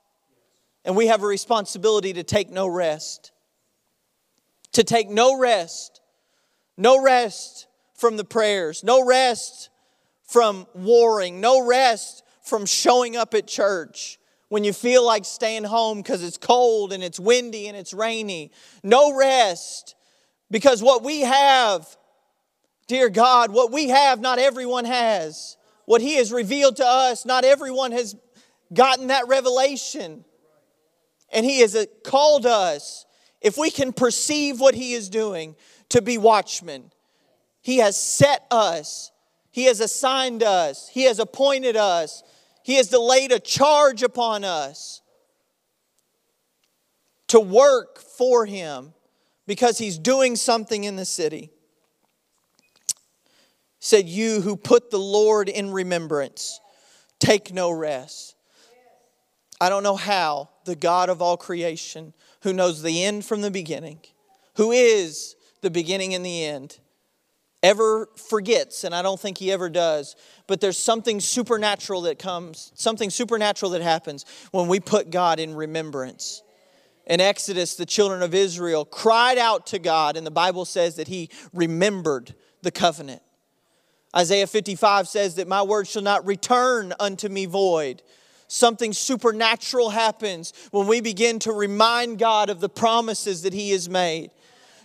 And 0.85 0.96
we 0.96 1.09
have 1.09 1.22
a 1.22 1.27
responsibility 1.27 2.12
to 2.14 2.22
take 2.22 2.50
no 2.50 2.66
rest. 2.66 3.33
To 4.72 4.85
take 4.85 5.09
no 5.09 5.38
rest 5.38 6.00
no 6.77 7.03
rest 7.03 7.66
from 7.94 8.16
the 8.16 8.24
prayers, 8.24 8.83
no 8.83 9.05
rest 9.05 9.70
from 10.24 10.66
warring, 10.74 11.40
no 11.40 11.64
rest 11.66 12.24
from 12.42 12.66
showing 12.66 13.16
up 13.16 13.35
at 13.35 13.46
church 13.46 14.18
when 14.48 14.64
you 14.64 14.72
feel 14.72 15.05
like 15.05 15.24
staying 15.24 15.64
home 15.64 15.98
because 15.98 16.22
it's 16.22 16.37
cold 16.37 16.92
and 16.92 17.03
it's 17.03 17.20
windy 17.20 17.68
and 17.68 17.77
it's 17.77 17.94
rainy. 17.94 18.50
No 18.83 19.16
rest 19.16 19.94
because 20.50 20.83
what 20.83 21.03
we 21.03 21.20
have, 21.20 21.96
dear 22.87 23.09
God, 23.09 23.53
what 23.53 23.73
we 23.73 23.88
have, 23.88 24.20
not 24.20 24.38
everyone 24.38 24.85
has. 24.85 25.57
What 25.87 26.01
He 26.01 26.16
has 26.16 26.33
revealed 26.33 26.77
to 26.77 26.87
us, 26.87 27.25
not 27.25 27.44
everyone 27.44 27.92
has 27.92 28.16
gotten 28.73 29.09
that 29.09 29.29
revelation. 29.29 30.25
And 31.33 31.44
He 31.44 31.61
has 31.61 31.87
called 32.05 32.47
us, 32.47 33.07
if 33.40 33.59
we 33.59 33.70
can 33.70 33.92
perceive 33.92 34.61
what 34.61 34.75
He 34.75 34.92
is 34.94 35.09
doing, 35.09 35.57
to 35.90 36.01
be 36.01 36.18
watchmen. 36.18 36.90
He 37.61 37.79
has 37.79 37.97
set 37.97 38.47
us, 38.51 39.11
He 39.51 39.64
has 39.64 39.81
assigned 39.81 40.42
us, 40.42 40.88
He 40.88 41.05
has 41.05 41.18
appointed 41.18 41.77
us, 41.77 42.23
He 42.62 42.75
has 42.77 42.92
laid 42.92 43.33
a 43.33 43.40
charge 43.40 44.03
upon 44.03 44.44
us 44.44 45.03
to 47.29 47.40
work 47.40 47.99
for 47.99 48.47
Him 48.47 48.94
because 49.47 49.79
He's 49.79 49.99
doing 49.99 50.37
something 50.37 50.85
in 50.85 50.97
the 50.97 51.05
city. 51.05 51.54
Said, 53.85 54.09
You 54.09 54.40
who 54.40 54.57
put 54.57 54.90
the 54.90 54.99
Lord 54.99 55.51
in 55.51 55.70
remembrance, 55.70 56.59
take 57.18 57.53
no 57.53 57.70
rest. 57.70 58.35
I 59.61 59.68
don't 59.68 59.83
know 59.83 59.97
how 59.97 60.49
the 60.64 60.75
God 60.75 61.11
of 61.11 61.20
all 61.20 61.37
creation, 61.37 62.14
who 62.44 62.55
knows 62.55 62.81
the 62.81 63.05
end 63.05 63.27
from 63.27 63.42
the 63.42 63.51
beginning, 63.51 63.99
who 64.57 64.73
is 64.73 65.37
the 65.61 65.68
beginning 65.68 66.14
and 66.14 66.25
the 66.25 66.47
end, 66.47 66.79
ever 67.62 68.09
forgets, 68.16 68.85
and 68.85 68.94
I 68.94 69.03
don't 69.03 69.20
think 69.20 69.37
he 69.37 69.53
ever 69.53 69.68
does, 69.68 70.16
but 70.47 70.62
there's 70.62 70.79
something 70.79 71.20
supernatural 71.20 72.01
that 72.03 72.18
comes, 72.18 72.73
something 72.75 73.11
supernatural 73.11 73.73
that 73.73 73.83
happens 73.83 74.25
when 74.51 74.66
we 74.66 74.81
put 74.81 75.11
God 75.11 75.38
in 75.38 75.55
remembrance. 75.55 76.42
In 77.07 77.20
Exodus, 77.20 77.75
the 77.75 77.85
children 77.85 78.23
of 78.23 78.33
Israel 78.33 78.87
cried 78.87 79.37
out 79.37 79.66
to 79.66 79.79
God, 79.79 80.16
and 80.16 80.27
the 80.27 80.31
Bible 80.31 80.64
says 80.64 80.97
that 80.97 81.09
he 81.09 81.29
remembered 81.53 82.35
the 82.62 82.70
covenant. 82.70 83.20
Isaiah 84.16 84.46
55 84.46 85.09
says 85.09 85.35
that 85.37 85.48
my 85.48 85.62
word 85.62 85.88
shall 85.88 86.03
not 86.03 86.27
return 86.27 86.92
unto 87.00 87.29
me 87.29 87.46
void. 87.46 88.03
Something 88.46 88.92
supernatural 88.92 89.90
happens 89.90 90.53
when 90.70 90.87
we 90.87 91.00
begin 91.00 91.38
to 91.40 91.53
remind 91.53 92.18
God 92.18 92.50
of 92.50 92.61
the 92.61 92.68
promises 92.68 93.42
that 93.42 93.53
He 93.53 93.70
has 93.70 93.88
made. 93.88 94.31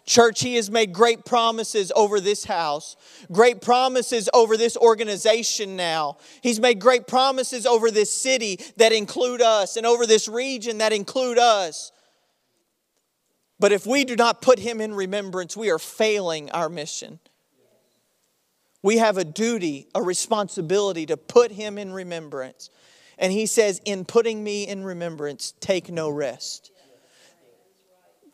Church, 0.06 0.42
He 0.42 0.56
has 0.56 0.72
made 0.72 0.92
great 0.92 1.26
promises 1.26 1.92
over 1.96 2.20
this 2.20 2.46
house, 2.46 2.96
great 3.32 3.62
promises 3.62 4.28
over 4.34 4.58
this 4.58 4.76
organization 4.76 5.76
now. 5.76 6.18
He's 6.42 6.60
made 6.60 6.80
great 6.80 7.06
promises 7.06 7.68
over 7.68 7.92
this 7.92 8.12
city 8.12 8.60
that 8.78 8.92
include 8.92 9.42
us 9.42 9.78
and 9.78 9.86
over 9.86 10.08
this 10.08 10.28
region 10.28 10.80
that 10.80 10.94
include 10.94 11.38
us. 11.38 11.92
But 13.60 13.72
if 13.72 13.86
we 13.86 14.06
do 14.06 14.16
not 14.16 14.42
put 14.42 14.58
Him 14.58 14.82
in 14.82 14.96
remembrance, 14.96 15.56
we 15.56 15.70
are 15.70 15.78
failing 15.78 16.50
our 16.52 16.70
mission. 16.70 17.20
We 18.82 18.98
have 18.98 19.18
a 19.18 19.26
duty, 19.26 19.88
a 19.94 20.02
responsibility 20.02 21.06
to 21.08 21.18
put 21.18 21.52
Him 21.52 21.78
in 21.78 21.92
remembrance. 21.92 22.70
And 23.18 23.34
He 23.34 23.46
says, 23.46 23.82
In 23.86 24.06
putting 24.06 24.44
me 24.44 24.68
in 24.68 24.84
remembrance, 24.84 25.54
take 25.60 25.90
no 25.90 26.10
rest 26.10 26.72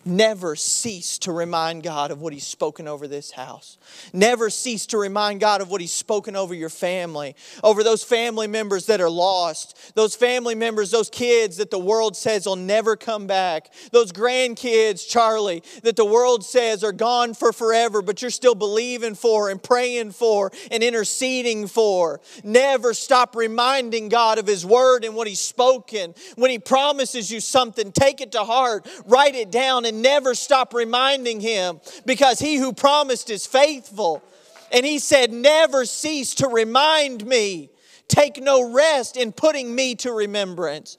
Never 0.07 0.55
cease 0.55 1.17
to 1.19 1.31
remind 1.31 1.81
God 1.81 2.11
of 2.11 2.21
what 2.21 2.31
He's 2.31 2.45
spoken 2.45 2.87
over 2.87 3.07
this 3.07 3.31
house. 3.31 3.79
Never 4.13 4.51
cease 4.51 4.85
to 4.87 4.99
remind 4.99 5.39
God 5.39 5.61
of 5.61 5.71
what 5.71 5.81
He's 5.81 5.91
spoken 5.91 6.35
over 6.35 6.53
your 6.53 6.69
family, 6.69 7.35
over 7.63 7.83
those 7.83 8.03
family 8.03 8.45
members 8.45 8.85
that 8.85 9.01
are 9.01 9.09
lost, 9.09 9.95
those 9.95 10.15
family 10.15 10.53
members, 10.53 10.91
those 10.91 11.09
kids 11.09 11.57
that 11.57 11.71
the 11.71 11.79
world 11.79 12.15
says 12.15 12.45
will 12.45 12.55
never 12.55 12.95
come 12.95 13.25
back, 13.25 13.73
those 13.91 14.11
grandkids, 14.11 15.09
Charlie, 15.09 15.63
that 15.81 15.95
the 15.95 16.05
world 16.05 16.45
says 16.45 16.83
are 16.83 16.91
gone 16.91 17.33
for 17.33 17.51
forever, 17.51 18.03
but 18.03 18.21
you're 18.21 18.29
still 18.29 18.53
believing 18.53 19.15
for 19.15 19.49
and 19.49 19.61
praying 19.61 20.11
for 20.11 20.51
and 20.69 20.83
interceding 20.83 21.65
for. 21.65 22.21
Never 22.43 22.93
stop 22.93 23.35
reminding 23.35 24.09
God 24.09 24.37
of 24.37 24.45
His 24.45 24.63
word 24.63 25.03
and 25.03 25.15
what 25.15 25.27
He's 25.27 25.39
spoken. 25.39 26.13
When 26.35 26.51
He 26.51 26.59
promises 26.59 27.31
you 27.31 27.39
something, 27.39 27.91
take 27.91 28.21
it 28.21 28.33
to 28.33 28.43
heart, 28.43 28.87
write 29.07 29.33
it 29.33 29.49
down, 29.49 29.85
and 29.85 29.94
never 29.95 30.35
stop 30.35 30.73
reminding 30.73 31.39
him 31.39 31.79
because 32.05 32.39
he 32.39 32.57
who 32.57 32.73
promised 32.73 33.29
is 33.29 33.45
faithful. 33.45 34.23
And 34.71 34.85
he 34.85 34.99
said, 34.99 35.31
Never 35.31 35.85
cease 35.85 36.35
to 36.35 36.47
remind 36.47 37.25
me. 37.25 37.69
Take 38.07 38.41
no 38.41 38.71
rest 38.71 39.17
in 39.17 39.31
putting 39.31 39.73
me 39.73 39.95
to 39.95 40.11
remembrance. 40.11 40.97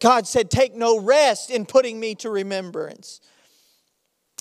God 0.00 0.26
said, 0.26 0.50
Take 0.50 0.74
no 0.74 1.00
rest 1.00 1.50
in 1.50 1.64
putting 1.64 1.98
me 1.98 2.14
to 2.16 2.30
remembrance. 2.30 3.20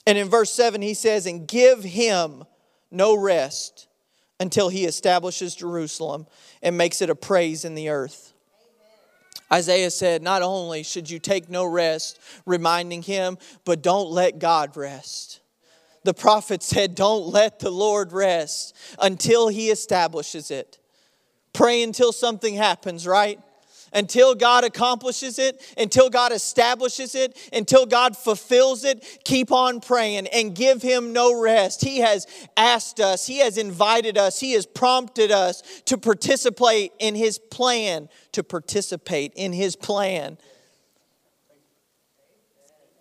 And 0.07 0.17
in 0.17 0.29
verse 0.29 0.51
7, 0.51 0.81
he 0.81 0.93
says, 0.93 1.25
And 1.25 1.47
give 1.47 1.83
him 1.83 2.43
no 2.89 3.15
rest 3.15 3.87
until 4.39 4.69
he 4.69 4.85
establishes 4.85 5.55
Jerusalem 5.55 6.25
and 6.61 6.77
makes 6.77 7.01
it 7.01 7.09
a 7.09 7.15
praise 7.15 7.63
in 7.63 7.75
the 7.75 7.89
earth. 7.89 8.30
Isaiah 9.51 9.91
said, 9.91 10.21
Not 10.21 10.41
only 10.41 10.83
should 10.83 11.09
you 11.09 11.19
take 11.19 11.49
no 11.49 11.65
rest, 11.65 12.19
reminding 12.45 13.03
him, 13.03 13.37
but 13.65 13.81
don't 13.81 14.09
let 14.09 14.39
God 14.39 14.77
rest. 14.77 15.41
The 16.03 16.13
prophet 16.13 16.63
said, 16.63 16.95
Don't 16.95 17.27
let 17.27 17.59
the 17.59 17.71
Lord 17.71 18.11
rest 18.11 18.75
until 18.99 19.49
he 19.49 19.69
establishes 19.69 20.51
it. 20.51 20.79
Pray 21.53 21.83
until 21.83 22.11
something 22.11 22.55
happens, 22.55 23.05
right? 23.05 23.39
Until 23.93 24.35
God 24.35 24.63
accomplishes 24.63 25.37
it, 25.39 25.61
until 25.77 26.09
God 26.09 26.31
establishes 26.31 27.15
it, 27.15 27.37
until 27.51 27.85
God 27.85 28.15
fulfills 28.15 28.83
it, 28.83 29.21
keep 29.23 29.51
on 29.51 29.81
praying 29.81 30.27
and 30.27 30.55
give 30.55 30.81
Him 30.81 31.13
no 31.13 31.39
rest. 31.39 31.83
He 31.83 31.99
has 31.99 32.27
asked 32.55 32.99
us, 32.99 33.27
He 33.27 33.39
has 33.39 33.57
invited 33.57 34.17
us, 34.17 34.39
He 34.39 34.53
has 34.53 34.65
prompted 34.65 35.31
us 35.31 35.61
to 35.85 35.97
participate 35.97 36.93
in 36.99 37.15
His 37.15 37.37
plan, 37.37 38.09
to 38.31 38.43
participate 38.43 39.33
in 39.35 39.53
His 39.53 39.75
plan. 39.75 40.37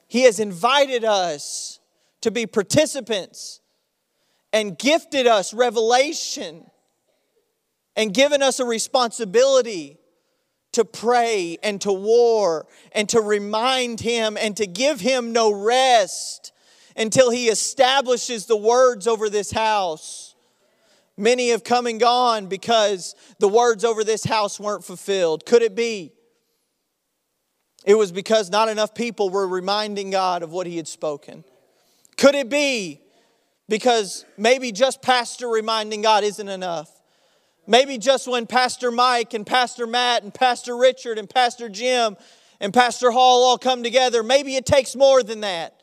He 0.09 0.23
has 0.23 0.41
invited 0.41 1.05
us 1.05 1.79
to 2.23 2.33
be 2.33 2.45
participants 2.45 3.61
and 4.53 4.77
gifted 4.77 5.29
us 5.29 5.55
revelation 5.55 6.69
and 7.95 8.13
given 8.13 8.43
us 8.43 8.59
a 8.59 8.65
responsibility 8.65 10.00
to 10.73 10.85
pray 10.85 11.59
and 11.63 11.81
to 11.81 11.93
war 11.93 12.67
and 12.93 13.09
to 13.09 13.21
remind 13.21 14.01
him 14.01 14.37
and 14.41 14.57
to 14.57 14.67
give 14.67 15.01
him 15.01 15.33
no 15.33 15.53
rest 15.53 16.53
until 16.97 17.31
he 17.31 17.49
establishes 17.49 18.47
the 18.47 18.57
words 18.57 19.07
over 19.07 19.29
this 19.29 19.51
house. 19.51 20.35
Many 21.17 21.51
have 21.51 21.65
come 21.65 21.87
and 21.87 22.01
gone 22.01 22.47
because 22.47 23.15
the 23.39 23.49
words 23.49 23.85
over 23.85 24.05
this 24.05 24.25
house 24.25 24.59
weren't 24.59 24.85
fulfilled. 24.85 25.45
Could 25.45 25.63
it 25.63 25.75
be? 25.75 26.13
It 27.85 27.95
was 27.95 28.13
because 28.13 28.51
not 28.51 28.69
enough 28.69 28.95
people 28.95 29.31
were 29.31 29.47
reminding 29.47 30.11
God 30.11 30.43
of 30.43 30.53
what 30.53 30.67
he 30.67 30.77
had 30.77 30.89
spoken. 30.89 31.45
Could 32.17 32.35
it 32.35 32.49
be 32.49 33.01
because 33.69 34.25
maybe 34.37 34.73
just 34.73 35.01
pastor 35.01 35.49
reminding 35.49 36.03
God 36.03 36.25
isn't 36.25 36.49
enough? 36.49 36.91
Maybe 37.71 37.99
just 37.99 38.27
when 38.27 38.49
Pastor 38.49 38.91
Mike 38.91 39.33
and 39.33 39.47
Pastor 39.47 39.87
Matt 39.87 40.25
and 40.25 40.35
Pastor 40.35 40.77
Richard 40.77 41.19
and 41.19 41.31
Pastor 41.31 41.69
Jim 41.69 42.17
and 42.59 42.75
Pastor 42.75 43.13
Hall 43.13 43.45
all 43.45 43.59
come 43.59 43.85
together, 43.85 44.25
maybe 44.25 44.57
it 44.57 44.67
takes 44.67 44.97
more 44.97 45.23
than 45.23 45.43
that. 45.43 45.81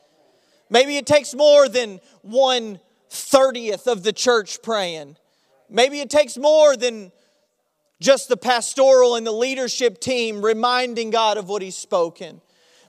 Maybe 0.69 0.97
it 0.97 1.05
takes 1.05 1.33
more 1.33 1.69
than 1.69 2.01
one 2.23 2.81
thirtieth 3.09 3.87
of 3.87 4.03
the 4.03 4.11
church 4.11 4.61
praying. 4.61 5.15
Maybe 5.69 6.01
it 6.01 6.09
takes 6.09 6.37
more 6.37 6.75
than 6.75 7.13
just 8.01 8.27
the 8.27 8.35
pastoral 8.35 9.15
and 9.15 9.25
the 9.25 9.31
leadership 9.31 10.01
team 10.01 10.43
reminding 10.43 11.09
God 11.09 11.37
of 11.37 11.47
what 11.47 11.61
He's 11.61 11.77
spoken. 11.77 12.41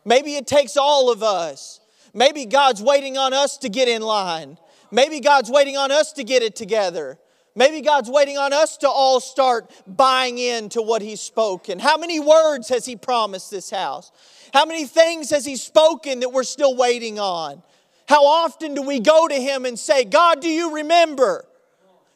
Maybe 0.05 0.35
it 0.35 0.49
takes 0.49 0.77
all 0.77 1.09
of 1.13 1.23
us. 1.23 1.79
Maybe 2.15 2.47
God's 2.47 2.83
waiting 2.83 3.17
on 3.17 3.33
us 3.33 3.59
to 3.59 3.69
get 3.69 3.87
in 3.87 4.03
line. 4.03 4.59
Maybe 4.91 5.21
God's 5.21 5.53
waiting 5.53 5.77
on 5.77 5.93
us 5.93 6.13
to 6.15 6.25
get 6.25 6.43
it 6.43 6.57
together. 6.57 7.17
Maybe 7.59 7.81
God's 7.81 8.09
waiting 8.09 8.39
on 8.39 8.53
us 8.53 8.77
to 8.79 8.89
all 8.89 9.19
start 9.19 9.69
buying 9.85 10.39
into 10.39 10.81
what 10.81 11.03
He's 11.03 11.21
spoken. 11.21 11.81
How 11.81 11.97
many 11.97 12.21
words 12.21 12.69
has 12.69 12.87
He 12.87 12.95
promised 12.95 13.51
this 13.51 13.69
house? 13.69 14.13
How 14.55 14.65
many 14.65 14.85
things 14.85 15.31
has 15.31 15.45
He 15.45 15.57
spoken 15.57 16.21
that 16.21 16.33
we're 16.33 16.45
still 16.45 16.77
waiting 16.77 17.19
on? 17.19 17.61
How 18.09 18.25
often 18.25 18.75
do 18.75 18.83
we 18.83 19.01
go 19.01 19.27
to 19.27 19.35
Him 19.35 19.65
and 19.65 19.77
say, 19.77 20.05
God, 20.05 20.41
do 20.41 20.49
you 20.49 20.77
remember? 20.77 21.47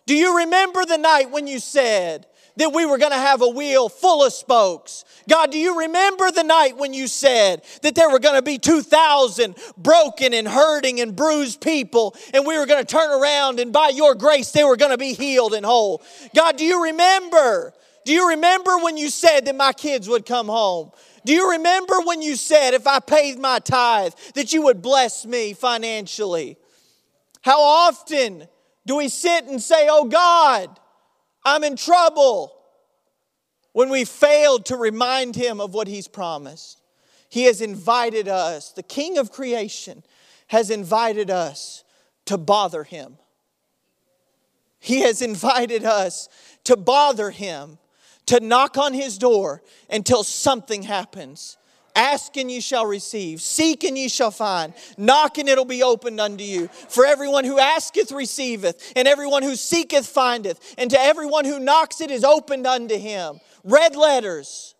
Do 0.07 0.15
you 0.15 0.39
remember 0.39 0.85
the 0.85 0.97
night 0.97 1.33
when 1.33 1.49
you 1.49 1.59
said, 1.59 2.29
that 2.57 2.73
we 2.73 2.87
were 2.87 2.99
going 2.99 3.13
to 3.13 3.19
have 3.19 3.43
a 3.43 3.49
wheel 3.49 3.89
full 3.89 4.25
of 4.25 4.33
spokes. 4.33 5.05
God, 5.29 5.51
do 5.51 5.59
you 5.59 5.79
remember 5.81 6.31
the 6.31 6.43
night 6.43 6.77
when 6.77 6.93
you 6.93 7.07
said 7.07 7.63
that 7.83 7.95
there 7.95 8.11
were 8.11 8.19
going 8.19 8.35
to 8.35 8.43
be 8.43 8.59
2,000 8.59 9.57
broken 9.77 10.35
and 10.35 10.47
hurting 10.47 11.01
and 11.01 11.15
bruised 11.15 11.61
people, 11.61 12.17
and 12.35 12.47
we 12.47 12.59
were 12.59 12.67
going 12.67 12.85
to 12.85 12.91
turn 12.91 13.11
around 13.11 13.61
and 13.61 13.73
by 13.73 13.89
your 13.89 14.15
grace 14.15 14.51
they 14.51 14.65
were 14.65 14.77
going 14.77 14.91
to 14.91 14.99
be 14.99 15.15
healed 15.15 15.55
and 15.55 15.65
whole? 15.65 16.03
God, 16.35 16.57
do 16.57 16.65
you 16.65 16.85
remember? 16.85 17.73
Do 18.05 18.13
you 18.13 18.31
remember 18.31 18.79
when 18.79 18.97
you 18.97 19.11
said 19.11 19.47
that 19.47 19.57
my 19.57 19.73
kids 19.73 20.09
would 20.09 20.27
come 20.27 20.49
home? 20.49 20.91
Do 21.25 21.33
you 21.33 21.53
remember 21.53 22.01
when 22.01 22.21
you 22.21 22.35
said 22.35 22.75
if 22.75 22.87
I 22.87 22.99
paid 22.99 23.39
my 23.39 23.61
tithe 23.61 24.13
that 24.35 24.53
you 24.53 24.63
would 24.63 24.83
bless 24.83 25.25
me 25.25 25.53
financially? 25.53 26.57
How 27.43 27.61
often 27.61 28.49
do 28.87 28.97
we 28.97 29.09
sit 29.09 29.45
and 29.45 29.63
say, 29.63 29.87
Oh 29.89 30.05
God, 30.07 30.81
I'm 31.45 31.65
in 31.65 31.77
trouble. 31.77 32.53
When 33.73 33.89
we 33.89 34.05
failed 34.05 34.67
to 34.67 34.77
remind 34.77 35.35
him 35.35 35.61
of 35.61 35.73
what 35.73 35.89
he's 35.89 36.09
promised, 36.09 36.81
he 37.29 37.45
has 37.45 37.63
invited 37.63 38.29
us, 38.29 38.73
the 38.73 38.83
king 38.83 39.17
of 39.17 39.33
creation 39.33 40.05
has 40.49 40.71
invited 40.71 41.31
us 41.31 41.83
to 42.27 42.37
bother 42.37 42.85
him. 42.85 43.17
He 44.79 45.01
has 45.01 45.23
invited 45.23 45.85
us 45.85 46.29
to 46.65 46.77
bother 46.77 47.31
him, 47.31 47.79
to 48.27 48.41
knock 48.41 48.77
on 48.77 48.93
his 48.93 49.17
door 49.17 49.63
until 49.89 50.25
something 50.25 50.83
happens. 50.83 51.57
Ask 51.95 52.37
and 52.37 52.51
ye 52.51 52.61
shall 52.61 52.87
receive. 52.87 53.41
Seek 53.43 53.85
and 53.85 53.99
ye 53.99 54.09
shall 54.09 54.31
find. 54.31 54.73
Knock 54.97 55.39
and 55.39 55.49
it'll 55.49 55.65
be 55.65 55.83
opened 55.83 56.21
unto 56.21 56.43
you. 56.43 56.69
For 56.69 57.05
everyone 57.05 57.45
who 57.45 57.59
asketh 57.59 58.13
receiveth, 58.13 58.93
and 58.97 59.07
everyone 59.07 59.43
who 59.43 59.57
seeketh 59.57 60.07
findeth, 60.07 60.75
and 60.79 60.91
to 60.91 61.01
everyone 61.01 61.45
who 61.45 61.59
knocks 61.59 62.01
it 62.01 62.11
is 62.11 62.25
opened 62.25 62.67
unto 62.67 62.97
him. 62.97 63.41
Red 63.63 63.95
letters. 63.95 64.75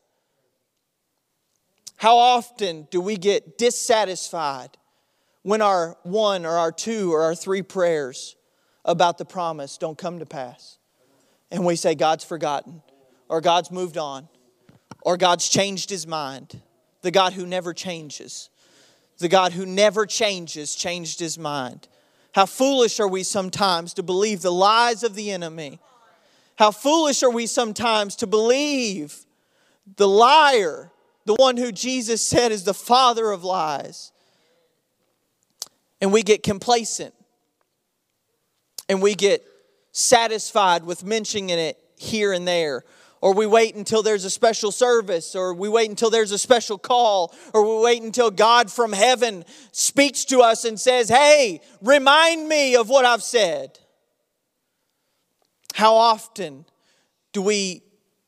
How 1.97 2.17
often 2.17 2.89
do 2.91 3.01
we 3.01 3.17
get 3.17 3.59
dissatisfied 3.59 4.77
when 5.43 5.61
our 5.61 5.99
one 6.03 6.47
or 6.47 6.57
our 6.57 6.73
two 6.73 7.13
or 7.13 7.23
our 7.23 7.35
three 7.35 7.63
prayers 7.63 8.37
about 8.85 9.19
the 9.19 9.25
promise 9.25 9.77
don't 9.77 9.99
come 9.99 10.19
to 10.19 10.27
pass? 10.27 10.79
And 11.51 11.67
we 11.67 11.77
say, 11.77 11.95
God's 11.95 12.25
forgotten, 12.25 12.83
or 13.29 13.43
God's 13.43 13.71
moved 13.71 13.99
on, 13.99 14.29
or 15.03 15.19
God's 15.19 15.49
changed 15.49 15.91
his 15.91 16.07
mind 16.07 16.63
the 17.03 17.11
God 17.11 17.35
who 17.35 17.47
never 17.47 17.75
changes. 17.75 18.49
The 19.19 19.29
God 19.29 19.53
who 19.53 19.67
never 19.67 20.07
changes 20.07 20.75
changed 20.75 21.21
his 21.21 21.39
mind. 21.39 21.87
How 22.35 22.47
foolish 22.47 22.99
are 22.99 23.09
we 23.09 23.23
sometimes 23.23 23.95
to 23.95 24.03
believe 24.03 24.41
the 24.41 24.53
lies 24.53 25.03
of 25.03 25.15
the 25.15 25.31
enemy. 25.31 25.79
How 26.57 26.71
foolish 26.71 27.23
are 27.23 27.31
we 27.31 27.47
sometimes 27.47 28.17
to 28.17 28.27
believe 28.27 29.27
the 29.97 30.09
liar, 30.09 30.91
the 31.25 31.35
one 31.35 31.57
who 31.57 31.73
Jesus 31.73 32.27
said 32.27 32.53
is 32.53 32.65
the 32.65 32.75
father 32.75 33.31
of 33.31 33.45
lies. 33.45 34.13
And 36.01 36.13
we 36.13 36.23
get 36.23 36.43
complacent 36.43 37.15
and 38.89 39.03
we 39.03 39.15
get 39.15 39.45
satisfied 39.93 40.85
with 40.85 41.05
mentioning 41.05 41.51
it 41.51 41.79
here 41.97 42.33
and 42.33 42.49
there 42.49 42.85
or 43.23 43.33
we 43.33 43.47
wait 43.47 43.77
until 43.77 44.03
there's 44.03 44.25
a 44.25 44.31
special 44.31 44.73
service, 44.73 45.37
or 45.37 45.55
we 45.55 45.69
wait 45.69 45.89
until 45.89 46.11
there's 46.11 46.33
a 46.33 46.39
special 46.39 46.77
call, 46.77 47.33
or 47.55 47.63
we 47.63 47.85
wait 47.85 48.03
until 48.03 48.33
God 48.33 48.71
from 48.71 48.93
heaven 48.93 49.45
speaks 49.71 50.25
to 50.27 50.41
us 50.41 50.65
and 50.65 50.79
says, 50.79 51.09
Hey, 51.09 51.61
remind 51.81 52.49
me 52.49 52.75
of 52.75 52.89
what 52.89 53.05
I've 53.05 53.23
said. 53.23 53.79
How 55.75 55.95
often 55.95 56.67
do 57.33 57.41
we 57.41 57.83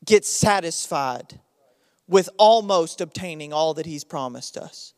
get 0.05 0.23
satisfied 0.23 1.41
with 2.07 2.29
almost 2.37 3.01
obtaining 3.01 3.51
all 3.51 3.73
that 3.73 3.85
He's 3.85 4.05
promised 4.05 4.55
us? 4.55 4.93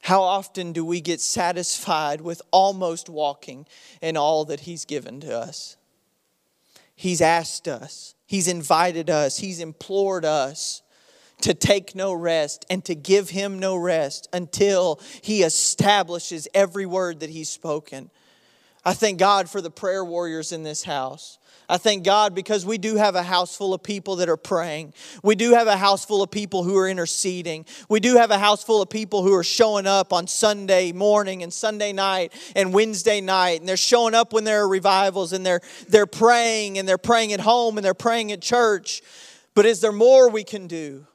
How 0.00 0.22
often 0.22 0.72
do 0.72 0.84
we 0.84 1.00
get 1.00 1.20
satisfied 1.20 2.20
with 2.20 2.40
almost 2.52 3.08
walking 3.08 3.66
in 4.00 4.16
all 4.16 4.44
that 4.44 4.60
He's 4.60 4.84
given 4.84 5.18
to 5.20 5.36
us? 5.36 5.76
He's 6.94 7.20
asked 7.20 7.66
us 7.66 8.15
He's 8.26 8.48
invited 8.48 9.08
us, 9.10 9.38
He's 9.38 9.60
implored 9.60 10.24
us 10.24 10.82
to 11.42 11.54
take 11.54 11.94
no 11.94 12.12
rest 12.12 12.64
and 12.70 12.84
to 12.84 12.94
give 12.94 13.30
Him 13.30 13.58
no 13.58 13.76
rest 13.76 14.28
until 14.32 15.00
He 15.22 15.42
establishes 15.42 16.48
every 16.54 16.86
word 16.86 17.20
that 17.20 17.30
He's 17.30 17.48
spoken. 17.48 18.10
I 18.86 18.94
thank 18.94 19.18
God 19.18 19.50
for 19.50 19.60
the 19.60 19.70
prayer 19.70 20.04
warriors 20.04 20.52
in 20.52 20.62
this 20.62 20.84
house. 20.84 21.38
I 21.68 21.76
thank 21.76 22.04
God 22.04 22.36
because 22.36 22.64
we 22.64 22.78
do 22.78 22.94
have 22.94 23.16
a 23.16 23.22
house 23.24 23.56
full 23.56 23.74
of 23.74 23.82
people 23.82 24.14
that 24.16 24.28
are 24.28 24.36
praying. 24.36 24.94
We 25.24 25.34
do 25.34 25.54
have 25.54 25.66
a 25.66 25.76
house 25.76 26.04
full 26.04 26.22
of 26.22 26.30
people 26.30 26.62
who 26.62 26.76
are 26.76 26.88
interceding. 26.88 27.66
We 27.88 27.98
do 27.98 28.16
have 28.16 28.30
a 28.30 28.38
house 28.38 28.62
full 28.62 28.80
of 28.80 28.88
people 28.88 29.24
who 29.24 29.34
are 29.34 29.42
showing 29.42 29.88
up 29.88 30.12
on 30.12 30.28
Sunday 30.28 30.92
morning 30.92 31.42
and 31.42 31.52
Sunday 31.52 31.92
night 31.92 32.32
and 32.54 32.72
Wednesday 32.72 33.20
night. 33.20 33.58
And 33.58 33.68
they're 33.68 33.76
showing 33.76 34.14
up 34.14 34.32
when 34.32 34.44
there 34.44 34.62
are 34.62 34.68
revivals 34.68 35.32
and 35.32 35.44
they're, 35.44 35.62
they're 35.88 36.06
praying 36.06 36.78
and 36.78 36.86
they're 36.86 36.96
praying 36.96 37.32
at 37.32 37.40
home 37.40 37.78
and 37.78 37.84
they're 37.84 37.92
praying 37.92 38.30
at 38.30 38.40
church. 38.40 39.02
But 39.56 39.66
is 39.66 39.80
there 39.80 39.90
more 39.90 40.30
we 40.30 40.44
can 40.44 40.68
do? 40.68 41.08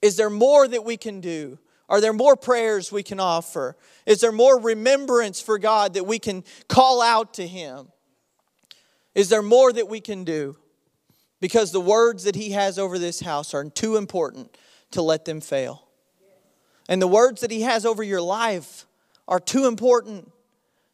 Is 0.00 0.14
there 0.14 0.30
more 0.30 0.68
that 0.68 0.84
we 0.84 0.96
can 0.96 1.20
do? 1.20 1.58
Are 1.92 2.00
there 2.00 2.14
more 2.14 2.36
prayers 2.36 2.90
we 2.90 3.02
can 3.02 3.20
offer? 3.20 3.76
Is 4.06 4.22
there 4.22 4.32
more 4.32 4.58
remembrance 4.58 5.42
for 5.42 5.58
God 5.58 5.92
that 5.92 6.06
we 6.06 6.18
can 6.18 6.42
call 6.66 7.02
out 7.02 7.34
to 7.34 7.46
Him? 7.46 7.88
Is 9.14 9.28
there 9.28 9.42
more 9.42 9.70
that 9.70 9.88
we 9.90 10.00
can 10.00 10.24
do? 10.24 10.56
Because 11.38 11.70
the 11.70 11.82
words 11.82 12.24
that 12.24 12.34
he 12.34 12.52
has 12.52 12.78
over 12.78 12.98
this 12.98 13.20
house 13.20 13.52
are 13.52 13.68
too 13.68 13.96
important 13.96 14.56
to 14.92 15.02
let 15.02 15.26
them 15.26 15.42
fail. 15.42 15.86
And 16.88 17.02
the 17.02 17.06
words 17.06 17.42
that 17.42 17.50
he 17.50 17.60
has 17.60 17.84
over 17.84 18.02
your 18.02 18.22
life 18.22 18.86
are 19.28 19.40
too 19.40 19.66
important 19.66 20.32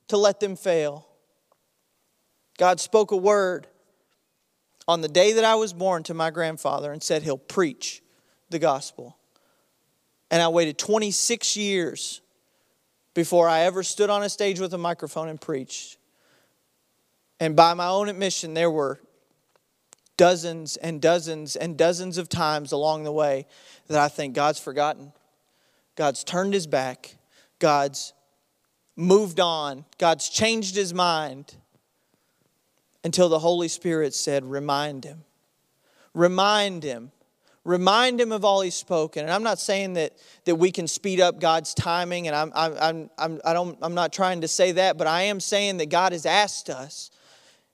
to 0.08 0.16
let 0.16 0.40
them 0.40 0.56
fail. 0.56 1.06
God 2.58 2.80
spoke 2.80 3.12
a 3.12 3.16
word 3.16 3.68
on 4.88 5.00
the 5.00 5.08
day 5.08 5.34
that 5.34 5.44
I 5.44 5.54
was 5.54 5.72
born 5.72 6.02
to 6.04 6.14
my 6.14 6.30
grandfather 6.30 6.90
and 6.90 7.04
said 7.04 7.22
he'll 7.22 7.38
preach 7.38 8.02
the 8.50 8.58
gospel. 8.58 9.16
And 10.30 10.42
I 10.42 10.48
waited 10.48 10.78
26 10.78 11.56
years 11.56 12.20
before 13.14 13.48
I 13.48 13.60
ever 13.60 13.82
stood 13.82 14.10
on 14.10 14.22
a 14.22 14.28
stage 14.28 14.60
with 14.60 14.74
a 14.74 14.78
microphone 14.78 15.28
and 15.28 15.40
preached. 15.40 15.96
And 17.40 17.56
by 17.56 17.74
my 17.74 17.86
own 17.86 18.08
admission, 18.08 18.54
there 18.54 18.70
were 18.70 19.00
dozens 20.16 20.76
and 20.76 21.00
dozens 21.00 21.56
and 21.56 21.76
dozens 21.76 22.18
of 22.18 22.28
times 22.28 22.72
along 22.72 23.04
the 23.04 23.12
way 23.12 23.46
that 23.86 23.98
I 23.98 24.08
think 24.08 24.34
God's 24.34 24.58
forgotten. 24.58 25.12
God's 25.96 26.22
turned 26.22 26.54
his 26.54 26.66
back, 26.66 27.16
God's 27.58 28.12
moved 28.94 29.40
on, 29.40 29.84
God's 29.98 30.28
changed 30.28 30.76
his 30.76 30.92
mind 30.92 31.56
until 33.02 33.28
the 33.28 33.38
Holy 33.38 33.68
Spirit 33.68 34.14
said, 34.14 34.44
Remind 34.44 35.04
him. 35.04 35.24
Remind 36.14 36.82
him. 36.82 37.12
Remind 37.68 38.18
him 38.18 38.32
of 38.32 38.46
all 38.46 38.62
he's 38.62 38.74
spoken. 38.74 39.24
And 39.24 39.30
I'm 39.30 39.42
not 39.42 39.58
saying 39.58 39.92
that, 39.92 40.16
that 40.46 40.54
we 40.54 40.72
can 40.72 40.88
speed 40.88 41.20
up 41.20 41.38
God's 41.38 41.74
timing, 41.74 42.26
and 42.26 42.34
I'm, 42.34 42.50
I'm, 42.54 43.10
I'm, 43.18 43.40
I 43.44 43.52
don't, 43.52 43.76
I'm 43.82 43.92
not 43.92 44.10
trying 44.10 44.40
to 44.40 44.48
say 44.48 44.72
that, 44.72 44.96
but 44.96 45.06
I 45.06 45.24
am 45.24 45.38
saying 45.38 45.76
that 45.76 45.90
God 45.90 46.12
has 46.12 46.24
asked 46.24 46.70
us. 46.70 47.10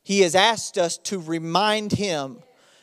He 0.02 0.22
has 0.22 0.34
asked 0.34 0.78
us 0.78 0.98
to 0.98 1.20
remind 1.20 1.92
him 1.92 2.38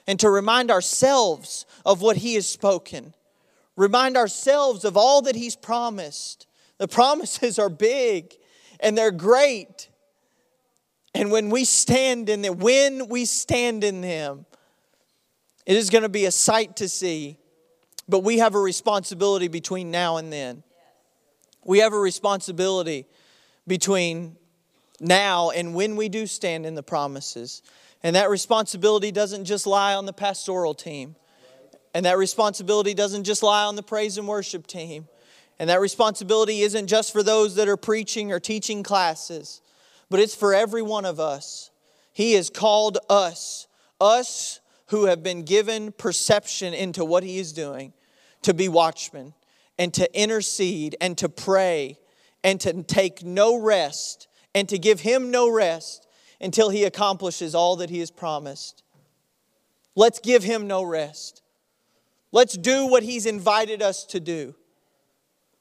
and 0.07 0.21
to 0.21 0.29
remind 0.29 0.71
ourselves 0.71 1.65
of 1.85 2.01
what 2.01 2.15
he 2.15 2.35
has 2.35 2.47
spoken. 2.47 3.13
Remind 3.75 4.15
ourselves 4.15 4.85
of 4.85 4.95
all 4.95 5.21
that 5.23 5.35
he's 5.35 5.57
promised. 5.57 6.47
The 6.77 6.87
promises 6.87 7.59
are 7.59 7.67
big 7.67 8.33
and 8.79 8.97
they're 8.97 9.11
great. 9.11 9.89
And 11.13 11.29
when 11.29 11.49
we 11.49 11.65
stand 11.65 12.29
in 12.29 12.41
them, 12.41 12.59
when 12.59 13.09
we 13.09 13.25
stand 13.25 13.83
in 13.83 13.99
them, 13.99 14.45
it 15.65 15.75
is 15.75 15.89
going 15.89 16.03
to 16.03 16.09
be 16.09 16.25
a 16.25 16.31
sight 16.31 16.77
to 16.77 16.89
see. 16.89 17.37
But 18.07 18.19
we 18.19 18.39
have 18.39 18.55
a 18.55 18.59
responsibility 18.59 19.47
between 19.47 19.91
now 19.91 20.17
and 20.17 20.31
then. 20.31 20.63
We 21.63 21.79
have 21.79 21.93
a 21.93 21.99
responsibility 21.99 23.07
between 23.67 24.37
now 24.99 25.51
and 25.51 25.73
when 25.75 25.95
we 25.95 26.09
do 26.09 26.25
stand 26.27 26.65
in 26.65 26.75
the 26.75 26.83
promises. 26.83 27.61
And 28.03 28.15
that 28.15 28.29
responsibility 28.29 29.11
doesn't 29.11 29.45
just 29.45 29.67
lie 29.67 29.93
on 29.93 30.05
the 30.05 30.13
pastoral 30.13 30.73
team. 30.73 31.15
And 31.93 32.05
that 32.05 32.17
responsibility 32.17 32.93
doesn't 32.93 33.25
just 33.25 33.43
lie 33.43 33.65
on 33.65 33.75
the 33.75 33.83
praise 33.83 34.17
and 34.17 34.27
worship 34.27 34.65
team. 34.65 35.07
And 35.59 35.69
that 35.69 35.79
responsibility 35.79 36.61
isn't 36.61 36.87
just 36.87 37.13
for 37.13 37.21
those 37.21 37.55
that 37.55 37.67
are 37.67 37.77
preaching 37.77 38.31
or 38.31 38.39
teaching 38.39 38.81
classes, 38.81 39.61
but 40.09 40.19
it's 40.19 40.33
for 40.33 40.55
every 40.55 40.81
one 40.81 41.05
of 41.05 41.19
us. 41.19 41.69
He 42.13 42.33
has 42.33 42.49
called 42.49 42.97
us, 43.09 43.67
us 43.99 44.60
who 44.91 45.05
have 45.05 45.23
been 45.23 45.43
given 45.43 45.93
perception 45.93 46.73
into 46.73 47.03
what 47.03 47.23
He 47.23 47.39
is 47.39 47.53
doing, 47.53 47.93
to 48.41 48.53
be 48.53 48.67
watchmen 48.67 49.33
and 49.79 49.93
to 49.93 50.19
intercede 50.19 50.97
and 50.99 51.17
to 51.17 51.29
pray 51.29 51.97
and 52.43 52.59
to 52.59 52.83
take 52.83 53.23
no 53.23 53.57
rest 53.57 54.27
and 54.53 54.67
to 54.67 54.77
give 54.77 54.99
Him 54.99 55.31
no 55.31 55.49
rest 55.49 56.07
until 56.41 56.69
He 56.69 56.83
accomplishes 56.83 57.55
all 57.55 57.77
that 57.77 57.89
He 57.89 57.99
has 57.99 58.11
promised. 58.11 58.83
Let's 59.95 60.19
give 60.19 60.43
Him 60.43 60.67
no 60.67 60.83
rest. 60.83 61.41
Let's 62.33 62.57
do 62.57 62.85
what 62.85 63.03
He's 63.03 63.25
invited 63.25 63.81
us 63.81 64.03
to 64.07 64.19
do. 64.19 64.55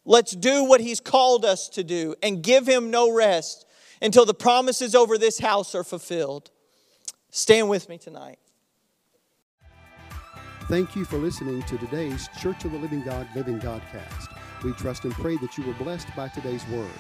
Let's 0.05 0.33
do 0.33 0.64
what 0.64 0.81
He's 0.81 0.99
called 0.99 1.45
us 1.45 1.68
to 1.70 1.85
do 1.85 2.16
and 2.20 2.43
give 2.43 2.66
Him 2.66 2.91
no 2.91 3.12
rest 3.12 3.64
until 4.03 4.26
the 4.26 4.35
promises 4.35 4.97
over 4.97 5.16
this 5.16 5.39
house 5.39 5.76
are 5.76 5.85
fulfilled. 5.85 6.51
Stand 7.31 7.68
with 7.68 7.89
me 7.89 7.97
tonight. 7.97 8.41
Thank 10.71 10.95
you 10.95 11.05
for 11.05 11.16
listening 11.16 11.64
to 11.64 11.77
today's 11.79 12.29
Church 12.39 12.64
of 12.64 12.71
the 12.71 12.79
Living 12.79 13.03
God 13.03 13.27
Living 13.35 13.59
Godcast. 13.59 14.29
We 14.62 14.73
trust 14.75 15.03
and 15.03 15.12
pray 15.12 15.37
that 15.39 15.59
you 15.59 15.66
were 15.66 15.73
blessed 15.73 16.07
by 16.14 16.29
today's 16.29 16.64
word. 16.68 16.93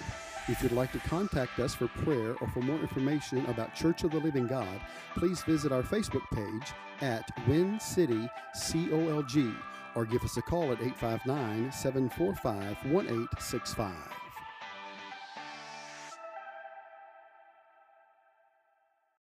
If 0.48 0.60
you'd 0.60 0.72
like 0.72 0.90
to 0.90 0.98
contact 0.98 1.60
us 1.60 1.72
for 1.72 1.86
prayer 1.86 2.34
or 2.40 2.48
for 2.48 2.62
more 2.62 2.80
information 2.80 3.46
about 3.46 3.76
Church 3.76 4.02
of 4.02 4.10
the 4.10 4.18
Living 4.18 4.48
God, 4.48 4.80
please 5.14 5.44
visit 5.44 5.70
our 5.70 5.84
Facebook 5.84 6.28
page 6.34 6.72
at 7.00 7.30
Win 7.46 7.78
City 7.78 8.28
COLG 8.56 9.54
or 9.94 10.04
give 10.04 10.24
us 10.24 10.36
a 10.36 10.42
call 10.42 10.72
at 10.72 10.82
859 10.82 11.70
745 11.70 12.76
1865. 12.92 14.19